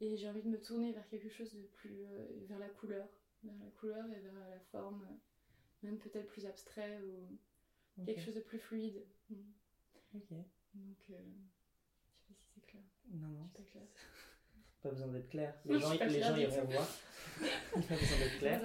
[0.00, 2.02] et j'ai envie de me tourner vers quelque chose de plus.
[2.04, 3.06] euh, vers la couleur.
[3.44, 8.34] Vers la couleur et vers la forme, euh, même peut-être plus abstrait ou quelque chose
[8.34, 9.04] de plus fluide.
[9.30, 9.34] Mm.
[10.14, 10.30] Ok.
[10.74, 12.82] Donc, euh, je sais pas si c'est clair.
[13.12, 13.82] Non, non, pas clair.
[14.82, 15.54] Pas besoin d'être clair.
[15.64, 16.34] Les gens, les gens
[16.64, 16.70] tout.
[16.70, 16.88] voir.
[17.72, 18.62] pas besoin d'être clair.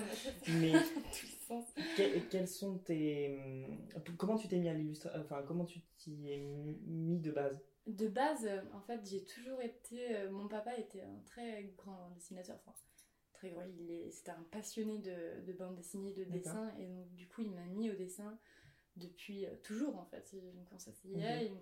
[0.50, 0.72] Mais
[1.98, 3.40] que- quels sont tes.
[3.44, 6.38] hum, Comment tu t'es mis à l'illustration Enfin, comment tu t'y es
[6.86, 7.58] mis de base?
[7.88, 10.16] De base, euh, en fait, j'ai toujours été.
[10.16, 12.58] euh, mon papa était un très grand dessinateur.
[12.66, 12.78] Enfin,
[13.34, 13.64] très grand.
[13.64, 16.72] Il est, c'était un passionné de, de bande dessinée, de dessin.
[16.80, 18.38] Et donc, du coup, il m'a mis au dessin
[18.98, 20.36] depuis euh, toujours, en fait.
[20.54, 21.18] Donc, on s'asseyait,
[21.48, 21.58] il,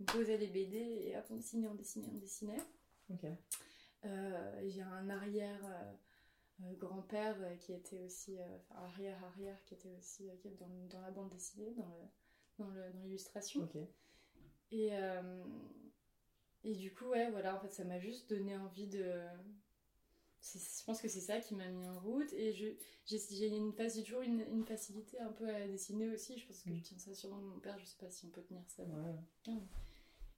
[0.00, 2.60] il me posait les BD et hop, on dessinait, on dessinait, on dessinait.
[3.10, 3.24] Ok.
[4.04, 5.60] Euh, j'ai un arrière.
[5.64, 5.92] euh,
[6.78, 11.28] grand-père qui était aussi euh, enfin, arrière arrière qui était aussi dans, dans la bande
[11.30, 11.88] dessinée dans
[12.68, 13.76] le dans l'illustration Ok.
[14.70, 15.44] Et, euh,
[16.64, 19.04] et du coup, ouais, voilà, en fait, ça m'a juste donné envie de.
[20.42, 22.32] Je pense que c'est ça qui m'a mis en route.
[22.34, 22.66] Et je,
[23.06, 26.38] j'ai, une, toujours une, une facilité un peu à dessiner aussi.
[26.38, 26.76] Je pense que Mm.
[26.76, 28.82] je tiens ça sûrement de mon père, je sais pas si on peut tenir ça.
[28.82, 29.52] Ouais.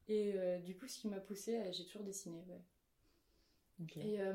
[0.08, 2.62] Et euh, du coup, ce qui m'a poussé, j'ai toujours dessiné, ouais.
[3.96, 4.34] Et, euh,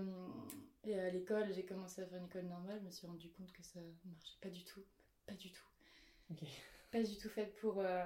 [0.84, 3.51] et à l'école, j'ai commencé à faire une école normale, je me suis rendu compte
[3.54, 4.84] que ça marchait pas du tout.
[5.25, 5.63] Pas du tout.
[6.91, 8.04] Pas du tout faite pour euh,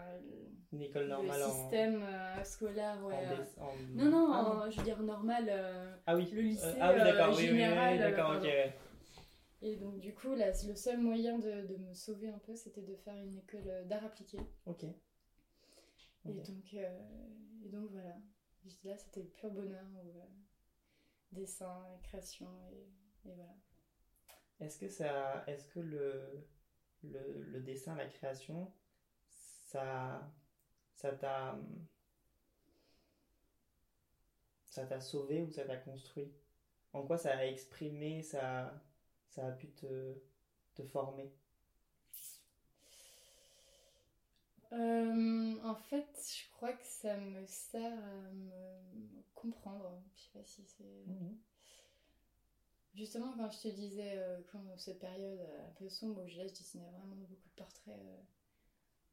[0.71, 3.15] Une école le normale système euh, scolaire, ouais.
[3.15, 5.47] euh, en- Non, non, Ah, je veux dire normal.
[5.49, 6.29] euh, Ah oui.
[6.31, 8.47] le lycée, ah oui, d'accord, oui, oui, oui, général, oui, d'accord, ok.
[9.61, 12.83] Et donc, du coup, là, le seul moyen de, de me sauver un peu, c'était
[12.83, 14.37] de faire une école d'art appliqué.
[14.67, 14.83] Ok.
[16.25, 18.15] Et, donc, et donc, voilà.
[18.83, 19.85] Là, c'était le pur bonheur.
[21.31, 23.55] Dessin, et création, et, et voilà.
[24.61, 26.47] Est-ce que ça, est-ce que le,
[27.03, 28.71] le, le dessin, la création,
[29.67, 30.31] ça,
[30.95, 31.57] ça t'a,
[34.69, 36.31] ça t'a sauvé ou ça t'a construit?
[36.93, 38.73] En quoi ça a exprimé, ça,
[39.29, 40.15] ça a pu te,
[40.75, 41.31] te former?
[44.73, 50.03] Euh, en fait, je crois que ça me sert à me comprendre.
[50.15, 51.05] Je sais pas si c'est.
[52.95, 56.37] Justement, quand je te disais, euh, quand cette période euh, un peu sombre où je,
[56.37, 58.17] là, je dessinais vraiment beaucoup de portraits euh,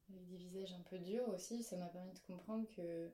[0.09, 3.09] avec des visages un peu durs aussi, ça m'a permis de comprendre que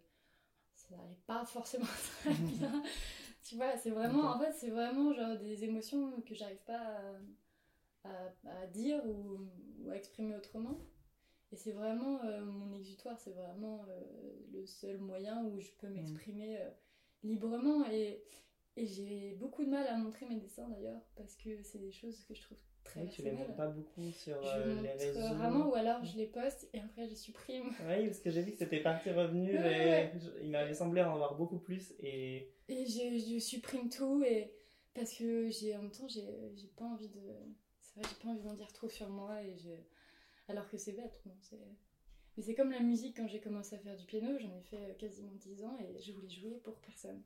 [0.75, 1.85] ça n'allait pas forcément
[2.21, 2.83] très bien.
[3.43, 6.79] tu vois, c'est vraiment, en fait, c'est vraiment genre des émotions que j'arrive pas
[8.05, 9.47] à, à- à dire ou,
[9.79, 10.79] ou à exprimer autrement.
[11.51, 14.01] Et c'est vraiment euh, mon exutoire, c'est vraiment euh,
[14.53, 16.69] le seul moyen où je peux m'exprimer euh,
[17.23, 17.85] librement.
[17.91, 18.23] Et,
[18.79, 22.23] et j'ai beaucoup de mal à montrer mes dessins d'ailleurs, parce que c'est des choses
[22.25, 25.35] que je trouve très Oui, tu les montres pas beaucoup sur Je euh, les réseaux.
[25.35, 27.71] rarement, ou alors je les poste et après je supprime.
[27.87, 30.13] Oui, parce que j'ai vu que c'était parti revenu, Ouais, j'ai- ouais.
[30.19, 34.53] je- il m'avait semblé en avoir beaucoup plus et Et je, je supprime tout, et
[34.93, 37.21] parce que j'ai en même temps, j'ai j'ai pas envie de.
[37.81, 39.71] C'est vrai, j'ai pas envie d'en dire trop sur moi, et je...
[40.47, 41.19] alors que c'est bête.
[41.25, 41.57] Bon, c'est-
[42.37, 44.95] Mais c'est comme la musique, quand j'ai commencé à faire du piano, j'en ai fait
[44.97, 47.21] quasiment 10 ans, et je voulais jouer pour personne.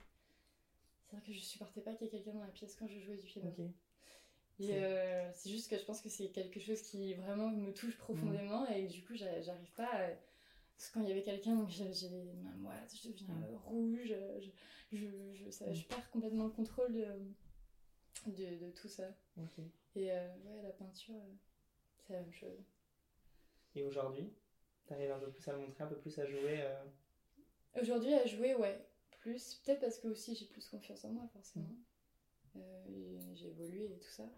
[1.13, 2.99] C'est vrai que je supportais pas qu'il y ait quelqu'un dans la pièce quand je
[2.99, 3.53] jouais du piano.
[4.59, 7.71] Et C'est- euh, c'est juste que je pense que c'est quelque chose qui vraiment me
[7.71, 10.09] touche profondément et du coup j'a- j'arrive pas à...
[10.75, 13.43] Parce que quand il y avait quelqu'un, donc j'ai les mains moites, je deviens Mm.
[13.43, 14.49] euh, rouge, je,
[14.97, 17.05] je, je, ça- je perds complètement le contrôle de,
[18.31, 19.07] de, de tout ça.
[19.95, 21.33] Et euh, ouais, la peinture, euh,
[21.99, 22.57] c'est la même chose.
[23.75, 24.33] Et aujourd'hui,
[24.87, 26.61] t'arrives un peu plus à montrer, un peu plus à jouer.
[26.61, 26.83] euh,
[27.79, 28.83] Aujourd'hui, à jouer, ouais,
[29.23, 29.61] plus.
[29.65, 31.75] Peut-être parce que aussi j'ai plus confiance en moi, forcément.
[32.55, 34.29] Euh, et j'ai évolué et tout ça.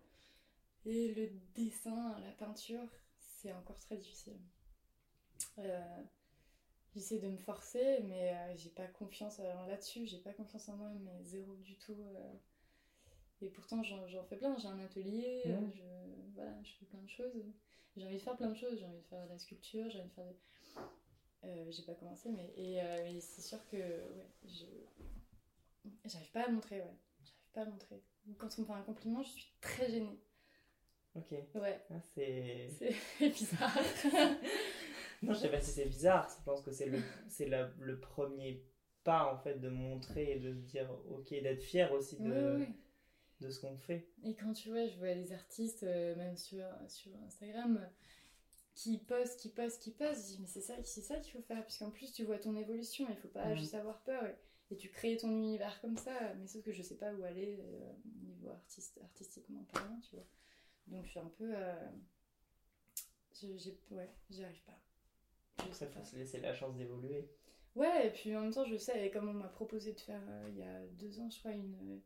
[0.85, 2.87] Et le dessin, la peinture,
[3.19, 4.39] c'est encore très difficile.
[5.57, 6.03] Euh,
[6.93, 10.05] J'essaie de me forcer, mais euh, j'ai pas confiance là-dessus.
[10.07, 11.97] J'ai pas confiance en moi, mais zéro du tout.
[13.41, 14.57] Et pourtant, j'en fais plein.
[14.57, 15.83] J'ai un atelier, je,
[16.35, 17.33] voilà, je fais plein de choses.
[17.97, 18.79] J'ai envie de faire plein de choses.
[18.79, 20.37] J'ai envie de faire de la sculpture, j'ai envie de faire des...
[21.43, 24.65] Euh, j'ai pas commencé, mais et, euh, et c'est sûr que ouais, je
[26.05, 28.01] j'arrive pas à montrer, ouais, j'arrive pas à montrer.
[28.37, 30.19] Quand on me fait un compliment, je suis très gênée.
[31.15, 31.31] Ok.
[31.55, 32.69] Ouais, Ah, c'est.
[33.19, 33.77] c'est bizarre.
[35.21, 36.27] Non, je sais pas si c'est bizarre.
[36.37, 38.63] Je pense que c'est le, c'est la- le premier
[39.03, 42.65] pas en fait de montrer et de se dire ok, d'être fier aussi de,
[43.39, 44.09] de ce qu'on fait.
[44.23, 47.89] Et quand tu vois, je vois des artistes, euh, même sur, sur Instagram,
[48.75, 51.41] qui postent, qui postent, qui postent, je dis mais c'est ça, c'est ça qu'il faut
[51.41, 53.55] faire, puisqu'en plus tu vois ton évolution, il faut pas Mhm.
[53.57, 54.35] juste avoir peur, et,
[54.71, 57.57] et tu crées ton univers comme ça, mais sauf que je sais pas où aller
[57.61, 60.25] euh, niveau artiste, artistiquement parlant, tu vois.
[60.87, 61.49] Donc je suis un peu...
[61.55, 61.89] euh,
[63.41, 64.79] je- j'ai, ouais, j'y arrive pas.
[65.67, 67.29] Je Ça faut se laisser la chance d'évoluer.
[67.75, 70.47] Ouais, et puis en même temps, je sais, comme on m'a proposé de faire euh,
[70.49, 72.01] il y a deux ans, je crois, une,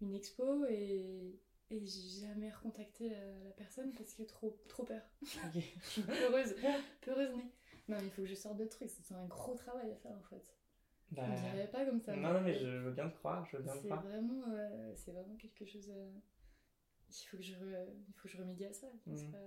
[0.00, 1.38] une expo, et,
[1.70, 5.02] et j'ai jamais recontacté euh, la personne parce que trop, trop peur.
[5.22, 5.62] Ok.
[5.82, 6.54] Je suis peureuse,
[7.00, 7.50] peureuse née.
[7.88, 10.16] Non, mais il faut que je sorte de trucs, c'est un gros travail à faire
[10.16, 10.44] en fait.
[11.10, 12.16] Bah, On dirait pas comme ça.
[12.16, 14.02] non, non, mais je, veux bien te croire, je veux bien te C'est croire.
[14.02, 15.90] vraiment, euh, c'est vraiment quelque chose.
[15.94, 16.10] euh,
[17.10, 18.86] Il faut que je, re- il faut que je remédie à ça.
[19.06, 19.30] Mhm.
[19.32, 19.38] Pas-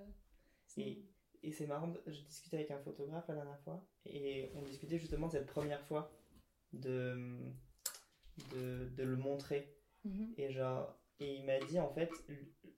[0.77, 1.03] Et,
[1.43, 5.27] et c'est marrant, je discutais avec un photographe la dernière fois, et on discutait justement
[5.27, 6.11] de cette première fois
[6.73, 7.39] de,
[8.51, 9.75] de, de le montrer.
[10.05, 10.33] Mhm.
[10.37, 12.09] Et genre, et il m'a dit en fait,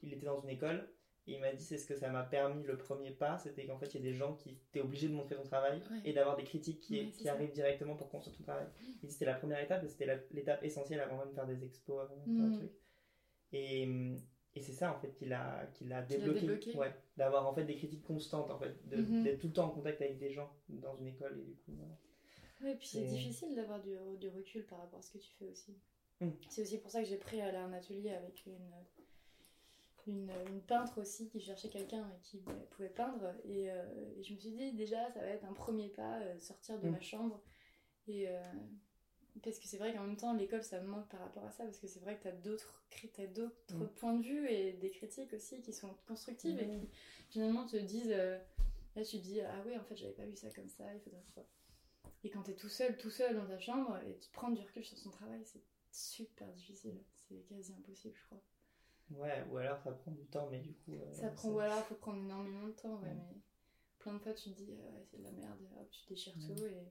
[0.01, 0.89] il était dans une école,
[1.27, 3.77] et il m'a dit c'est ce que ça m'a permis le premier pas, c'était qu'en
[3.77, 6.01] fait il y a des gens qui étaient obligés de montrer ton travail Ouais.
[6.05, 8.67] et d'avoir des critiques qui, Ouais, arrivent directement pour construire ton travail.
[9.03, 12.01] Il dit c'était la première étape, c'était l'étape essentielle avant même de faire des expos,
[12.01, 12.51] avant même de faire Mhm.
[12.51, 12.79] des trucs.
[13.51, 13.83] Et,
[14.55, 16.77] et c'est ça en fait qui l'a qui l'a Qui l'a débloqué, débloqué.
[16.77, 19.23] ouais, d'avoir en fait des critiques constantes en fait, Mhm.
[19.23, 21.73] d'être tout le temps en contact avec des gens dans une école et du coup.
[21.75, 21.97] voilà.
[22.61, 25.17] Ouais, et puis c'est C'est- difficile d'avoir du, du recul par rapport à ce que
[25.19, 25.77] tu fais aussi.
[26.21, 26.29] Mm.
[26.49, 28.57] C'est aussi pour ça que j'ai pris à un atelier avec une,
[30.07, 33.33] une, une peintre aussi qui cherchait quelqu'un et qui bah, pouvait peindre.
[33.45, 33.83] Et, euh,
[34.17, 36.87] et je me suis dit, déjà, ça va être un premier pas, euh, sortir de
[36.87, 36.91] Mm.
[36.91, 37.41] ma chambre.
[38.07, 38.41] Et, euh,
[39.43, 41.63] parce que c'est vrai qu'en même temps, l'école, ça me manque par rapport à ça,
[41.63, 43.85] parce que c'est vrai que tu as d'autres cri- t'as d'autres Mm.
[43.95, 46.89] points de vue et des critiques aussi qui sont constructives et qui
[47.29, 48.11] finalement te disent.
[48.11, 48.37] euh,
[48.95, 50.99] là, tu te dis, ah ouais, en fait, j'avais pas vu ça comme ça, il
[51.01, 51.23] faudrait.
[52.23, 54.83] Et quand t'es tout seul, tout seul dans ta chambre, et tu prends du recul
[54.83, 57.03] sur son travail, c'est super difficile.
[57.27, 58.41] C'est quasi impossible, je crois.
[59.11, 60.93] Ouais, ou alors ça prend du temps, mais du coup.
[60.93, 63.15] euh, Ça prend, voilà, faut prendre énormément de temps, ouais, Ouais.
[63.15, 63.41] mais
[63.99, 66.35] plein de fois tu te dis, ouais, c'est de la merde, et hop, tu déchires
[66.37, 66.55] Ouais.
[66.55, 66.87] tout, et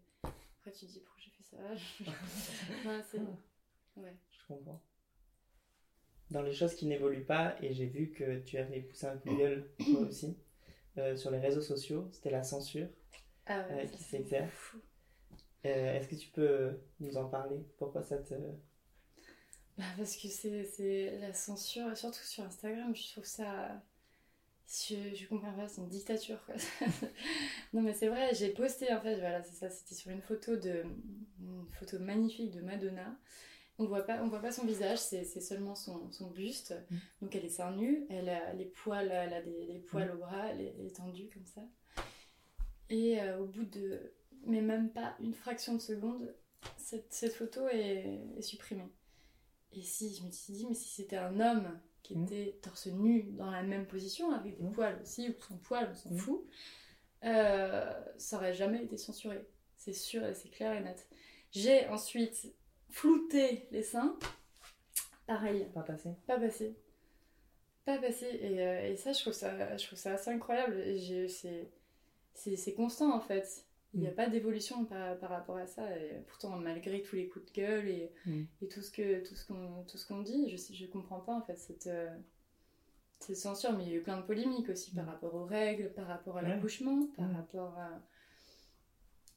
[0.60, 1.56] après tu te dis, pourquoi j'ai fait ça?
[2.88, 3.18] Ouais, c'est.
[3.96, 4.14] Ouais.
[4.30, 4.80] Je comprends.
[6.30, 9.30] Dans les choses qui n'évoluent pas, et j'ai vu que tu avais poussé un coup
[9.30, 10.36] de gueule, toi aussi,
[10.98, 12.88] euh, sur les réseaux sociaux, c'était la censure
[13.46, 14.74] Ah euh, qui s'exerce.
[15.64, 17.64] Euh, Est-ce que tu peux nous en parler?
[17.78, 18.34] Pourquoi ça te.
[19.78, 23.80] Bah, parce que c'est la censure, surtout sur Instagram, je trouve ça.
[24.66, 26.54] Je, je comprends pas, c'est une dictature quoi.
[27.72, 30.56] non mais c'est vrai, j'ai posté en fait, voilà, c'est ça, c'était sur une photo
[30.56, 30.82] de.
[31.40, 33.16] Une photo magnifique de Madonna.
[33.78, 36.74] On voit pas, on voit pas son visage, c'est seulement son, son buste.
[36.90, 36.96] Mm.
[37.22, 40.18] Donc elle est seins nus, elle a les poils, elle a des, des poils au
[40.18, 41.62] bras, elle est, elle est tendue comme ça.
[42.90, 44.12] Et euh, au bout de.
[44.44, 46.34] Mais même pas une fraction de seconde,
[46.76, 48.88] cette, cette photo est, est supprimée.
[49.72, 52.24] Et si, je me suis dit, mais si c'était un homme qui Mm.
[52.24, 54.72] était torse nu dans la même position, avec des Mm.
[54.72, 56.18] poils aussi, ou sans poils, on s'en Mm.
[56.18, 56.46] fout,
[57.24, 59.46] euh, ça aurait jamais été censuré.
[59.76, 61.06] C'est sûr, et c'est clair et net.
[61.52, 62.52] J'ai ensuite
[62.90, 64.18] flouté les seins.
[65.26, 66.74] Pareil, Pas passé pas passé.
[67.84, 68.26] Pas passé.
[68.40, 70.82] Et, euh, et ça, je trouve ça, je trouve ça assez incroyable.
[72.34, 73.64] C'est constant en fait.
[73.94, 74.14] Il n'y a Mm.
[74.14, 75.96] pas d'évolution par, par rapport à ça.
[75.96, 78.42] Et pourtant, malgré tous les coups de gueule et, Mm.
[78.62, 81.32] et tout ce que tout ce qu'on tout ce qu'on dit, je je comprends pas
[81.34, 82.14] en fait cette euh,
[83.18, 83.72] cette censure.
[83.72, 85.08] Mais il y a eu plein de polémiques aussi par Mm.
[85.08, 88.02] rapport aux règles, par rapport à l'accouchement, par rapport à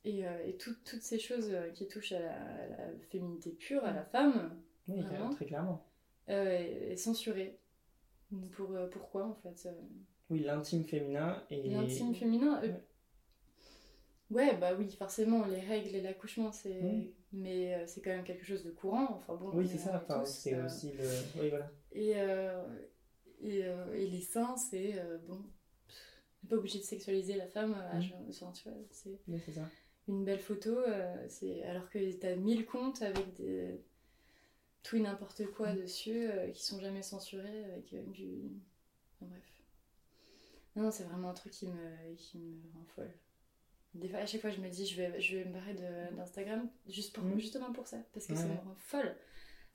[0.04, 3.52] et, euh, et tout- toutes ces choses euh, qui touchent à la, à la féminité
[3.52, 5.86] pure, à la femme, Oui, Vraiment très clairement.
[6.30, 7.60] euh, est, est censurée.
[8.54, 9.70] Pour, pourquoi en fait
[10.32, 11.70] Oui, l'intime féminin et.
[11.70, 12.74] L'intime féminin Ouais.
[14.32, 16.80] Ouais, bah oui, forcément, les règles et l'accouchement, c'est.
[16.82, 17.14] Oui.
[17.34, 19.52] Mais euh, c'est quand même quelque chose de courant, enfin bon.
[19.54, 21.04] Oui, c'est est- ça, enfin, c'est euh, aussi le.
[21.42, 21.70] Oui, voilà.
[21.92, 22.64] Et, euh,
[23.42, 23.60] et,
[23.94, 24.94] et les seins, c'est.
[25.28, 25.36] bon.
[25.36, 25.38] on
[26.44, 28.04] n'est pas obligé de sexualiser la femme, à Mm.
[28.30, 29.68] enfin, tu vois, c'est Oui, c'est ça.
[30.08, 30.78] une belle photo,
[31.28, 33.80] c'est alors que t'as mille comptes avec des
[34.84, 35.82] tout et n'importe quoi Mm.
[35.82, 38.50] dessus qui sont jamais censurés avec du
[39.20, 39.44] enfin, bref
[40.76, 43.14] non, non c'est vraiment un truc qui me qui me rend folle
[43.94, 45.74] des fois à chaque fois je me dis je vais je vais me barrer
[46.16, 47.40] d'Instagram juste pour Mm.
[47.40, 48.50] justement pour ça parce que ça Ouais.
[48.50, 49.16] me rend folle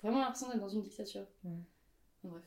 [0.03, 1.51] vraiment l'impression d'être dans une dictature Ouais.
[2.25, 2.45] Enfin, bref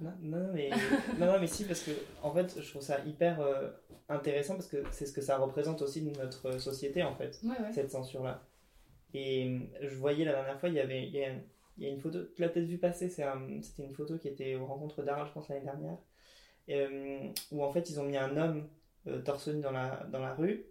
[0.00, 0.70] Non, non, mais,
[1.18, 1.90] non, non, mais si, parce que
[2.22, 3.70] en fait, je trouve ça hyper euh,
[4.08, 7.50] intéressant parce que c'est ce que ça représente aussi de notre société, en fait, ouais
[7.60, 8.46] ouais cette censure-là.
[9.12, 11.32] Et je voyais la dernière fois, il y avait il y a,
[11.76, 14.28] il y a une photo, tu l'as peut-être vu passer, un- c'était une photo qui
[14.28, 15.98] était aux rencontres d'Arles, je pense, l'année dernière,
[16.68, 18.68] euh, où en fait, ils ont mis un homme
[19.08, 20.64] euh, torse nu dans la, dans la rue.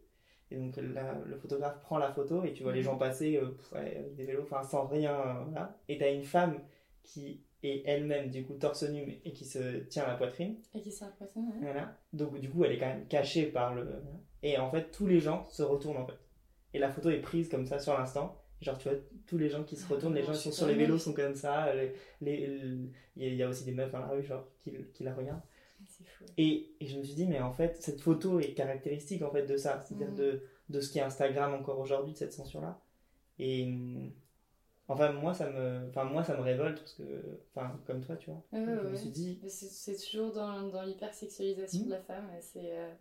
[0.51, 2.85] Et donc la- le photographe prend la photo et tu vois les Mhm.
[2.85, 5.77] gens passer euh, pff, avec des vélos, enfin sans rien, euh, voilà.
[5.87, 6.59] Et t'as une femme
[7.03, 10.55] qui est elle-même du coup torse nu mais- et qui se tient la poitrine.
[10.73, 11.45] et qui sert à quoi ça ouais.
[11.61, 11.95] Voilà.
[12.13, 13.87] Donc du coup, elle est quand même cachée par le.
[14.41, 16.17] Et en fait, tous les gens se retournent en fait.
[16.73, 18.35] Et la photo est prise comme ça sur l'instant.
[18.61, 18.97] Genre, tu vois,
[19.27, 21.13] tous les gens qui se Ah, retournent, les gens qui sont sur les vélos sont
[21.13, 21.73] comme ça.
[21.75, 24.23] Les, les- les- Il y a- il y a aussi des meufs dans la rue,
[24.23, 25.41] genre, qui, qui la regardent.
[26.37, 29.45] Et, et je me suis dit, mais en fait, cette photo est caractéristique en fait
[29.45, 29.81] de ça.
[29.85, 30.15] C'est-à-dire Mhm.
[30.15, 32.79] de, de ce qui est Instagram encore aujourd'hui, de cette censure-là.
[33.39, 34.11] Et.
[34.87, 37.03] Enfin, moi, ça me, enfin, moi, ça me révolte parce que,
[37.53, 38.41] enfin, comme toi, tu vois.
[38.51, 41.85] Ouais, je me suis dit, C'est toujours dans, dans l'hypersexualisation Mhm.
[41.85, 42.27] de la femme.
[42.41, 42.91] C'est euh,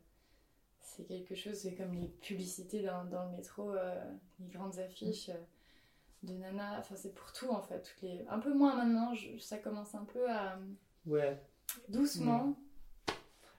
[0.80, 3.94] c'est quelque chose, c'est comme les publicités dans, dans le métro, euh,
[4.40, 5.30] les grandes affiches.
[5.30, 5.34] euh,
[6.24, 6.76] de nana.
[6.80, 7.80] Enfin, c'est pour tout en fait.
[7.80, 8.24] Toutes les...
[8.28, 10.58] Un peu moins maintenant, je- ça commence un peu à.
[11.06, 11.40] Ouais.
[11.88, 12.56] doucement.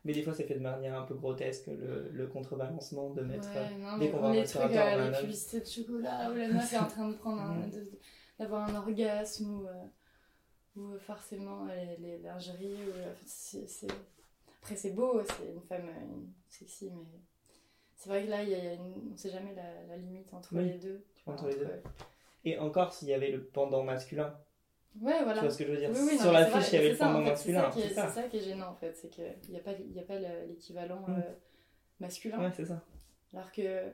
[0.05, 3.49] Mais des fois, c'est fait de manière un peu grotesque, le, le contrebalancement de mettre.
[3.53, 6.73] Ouais, non, dès qu'on va les trucs, euh, les publicités de chocolat où la meuf
[6.73, 7.71] est en train de prendre un, Mm.
[8.39, 9.83] d'avoir un orgasme ou, euh,
[10.77, 12.73] ou forcément euh, les, les lingeries.
[12.75, 13.13] Ou, euh,
[14.61, 17.19] Après, c'est beau, c'est une femme euh, sexy, mais
[17.97, 20.55] c'est vrai que là, il y a une- on sait jamais la, la limite entre
[20.55, 21.03] Oui, les deux.
[21.25, 21.67] vois, entre les deux.
[22.45, 24.33] Et encore, s'il y avait le pendant masculin.
[24.99, 25.33] Ouais, voilà.
[25.35, 25.89] Tu vois ce que je veux dire?
[25.91, 27.71] Oui, oui, non, Sur l'affiche, il y avait le pendant masculin.
[27.73, 28.23] C'est ça, qui est, ça.
[28.29, 31.01] qui gênant en fait, c'est qu'il n'y a pas, il y a pas le- l'équivalent
[31.07, 31.13] Mm.
[31.19, 31.33] euh,
[31.99, 32.39] masculin.
[32.39, 32.83] Ouais, c'est ça.
[33.33, 33.91] Alors que, et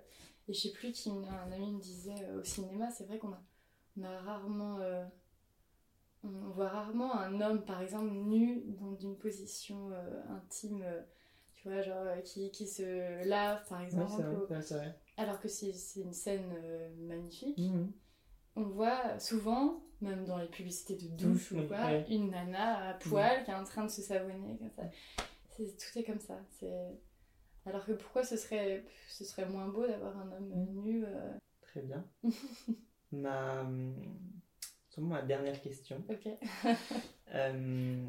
[0.47, 3.41] je sais plus qui, un ami me disait euh, au cinéma, c'est vrai qu'on a,
[3.99, 5.03] on a rarement, euh,
[6.23, 9.89] on voit rarement un homme par exemple nu dans une position
[10.29, 10.83] intime,
[11.53, 14.23] tu vois, genre qui, qui se lave par exemple.
[14.23, 14.35] vrai.
[14.35, 14.95] ou- vrai.
[15.17, 16.51] alors que c'est une scène
[16.99, 17.57] magnifique.
[17.59, 17.91] Mhm.
[18.55, 22.05] On voit souvent, même dans les publicités de douche ou Oui, quoi, ouais.
[22.09, 24.83] une nana à poil qui est en train de se savonner comme ça.
[25.49, 26.39] C'est- tout est comme ça.
[26.59, 26.99] C'est
[27.65, 30.81] alors que pourquoi ce serait ce serait moins beau d'avoir un homme Mm.
[30.83, 31.31] nu euh,
[31.61, 32.05] Très bien.
[33.11, 33.63] ma...
[34.97, 36.03] ma dernière question.
[36.09, 36.27] Ok.
[37.33, 38.07] Euh,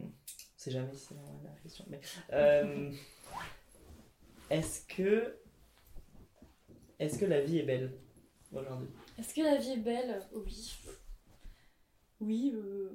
[0.57, 1.85] sait jamais si c'est la dernière question.
[1.89, 2.01] Mais,
[2.33, 2.93] euh,
[4.51, 5.37] est-ce que...
[7.01, 7.93] Est-ce que la vie est belle
[8.53, 8.89] aujourd'hui?
[9.19, 10.21] Est-ce que la vie est belle?
[10.35, 10.73] Oui.
[12.21, 12.53] Oui.
[12.55, 12.91] euh,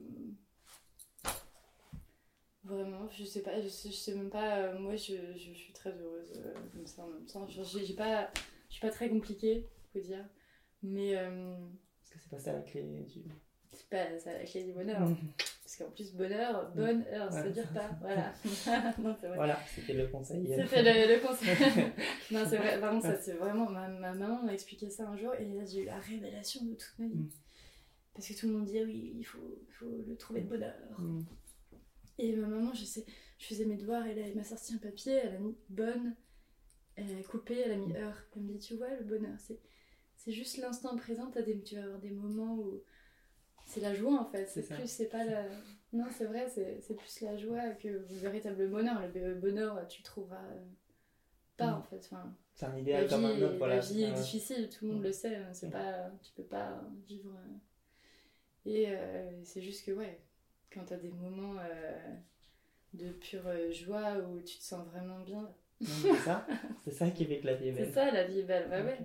[2.64, 4.58] Vraiment, je sais pas, je sais, je sais même pas.
[4.60, 7.48] euh, moi, je, je suis très heureuse euh, comme ça en même temps.
[7.48, 8.30] Genre, j'ai j'ai pas,
[8.70, 10.24] je suis pas très compliquée, faut dire.
[10.84, 11.56] Mais euh,
[12.04, 13.24] Est-ce que c'est pas ça la clé du...
[13.74, 15.10] c'est pas ça la clé du bonheur.
[15.72, 17.54] Parce qu'en plus, bonheur, bonne heure, ça veut Ouais.
[17.54, 17.90] dire pas.
[18.02, 18.34] Voilà.
[19.00, 19.38] non, c'est vrai.
[19.38, 20.46] Voilà, c'était le conseil.
[20.46, 21.48] C'était le, le conseil.
[22.32, 23.70] non, c'est vrai, contre, ça, c'est vraiment.
[23.70, 26.74] Ma, ma maman m'a expliqué ça un jour et là, j'ai eu la révélation de
[26.74, 27.14] toute ma vie.
[27.14, 27.30] Mm.
[28.14, 30.76] Parce que tout le monde dit, oui, il faut, faut le trouver de bonheur.
[31.00, 31.24] Mhm.
[32.18, 33.06] Et ma maman, je sais,
[33.40, 36.18] je faisais mes devoirs et là, elle m'a sorti un papier, elle a mis bonne,
[36.98, 38.22] elle a coupé, elle a mis heure.
[38.36, 39.58] Elle me dit, tu vois, le bonheur, c'est,
[40.18, 42.84] c'est juste l'instant présent, t'as des, tu vas avoir des moments où
[43.66, 44.46] c'est la joie en fait.
[44.48, 45.44] C'est C'est plus, c'est pas la.
[45.94, 49.02] Non, c'est vrai, c'est, c'est plus la joie que le véritable bonheur.
[49.14, 50.66] Le bonheur, tu le trouveras euh,
[51.58, 51.74] pas Mm.
[51.74, 51.98] en fait.
[52.06, 53.58] Enfin, C'est un la idéal vie, comme un autre.
[53.58, 55.06] Voilà, la vie est difficile, tout le monde Mm.
[55.06, 55.36] le sait.
[55.36, 55.72] hein, C'est Mm.
[55.72, 57.32] pas, tu peux pas vivre.
[57.36, 57.58] euh,
[58.66, 60.22] Et euh, c'est juste que, ouais,
[60.72, 62.16] quand t'as des moments euh,
[62.94, 65.42] de pure joie où tu te sens vraiment bien,
[65.82, 66.48] non, C'est ça,
[66.86, 67.94] c'est ça qui fait que la vie est c'est belle.
[67.94, 68.70] ça la vie est belle.
[68.70, 69.00] Bah ouais.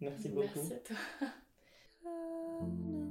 [0.00, 0.60] Merci beaucoup.
[0.60, 0.96] Merci à toi.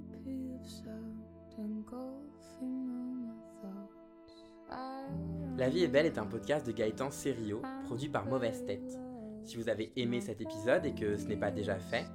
[5.57, 8.99] La vie est belle est un podcast de Gaëtan Serio, produit par Mauvaise Tête.
[9.45, 12.05] Si vous avez aimé cet épisode et que ce n'est pas déjà fait,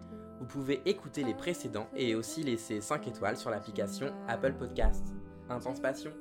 [0.41, 5.15] vous pouvez écouter les précédents et aussi laisser 5 étoiles sur l'application Apple Podcast.
[5.49, 6.13] Intense passion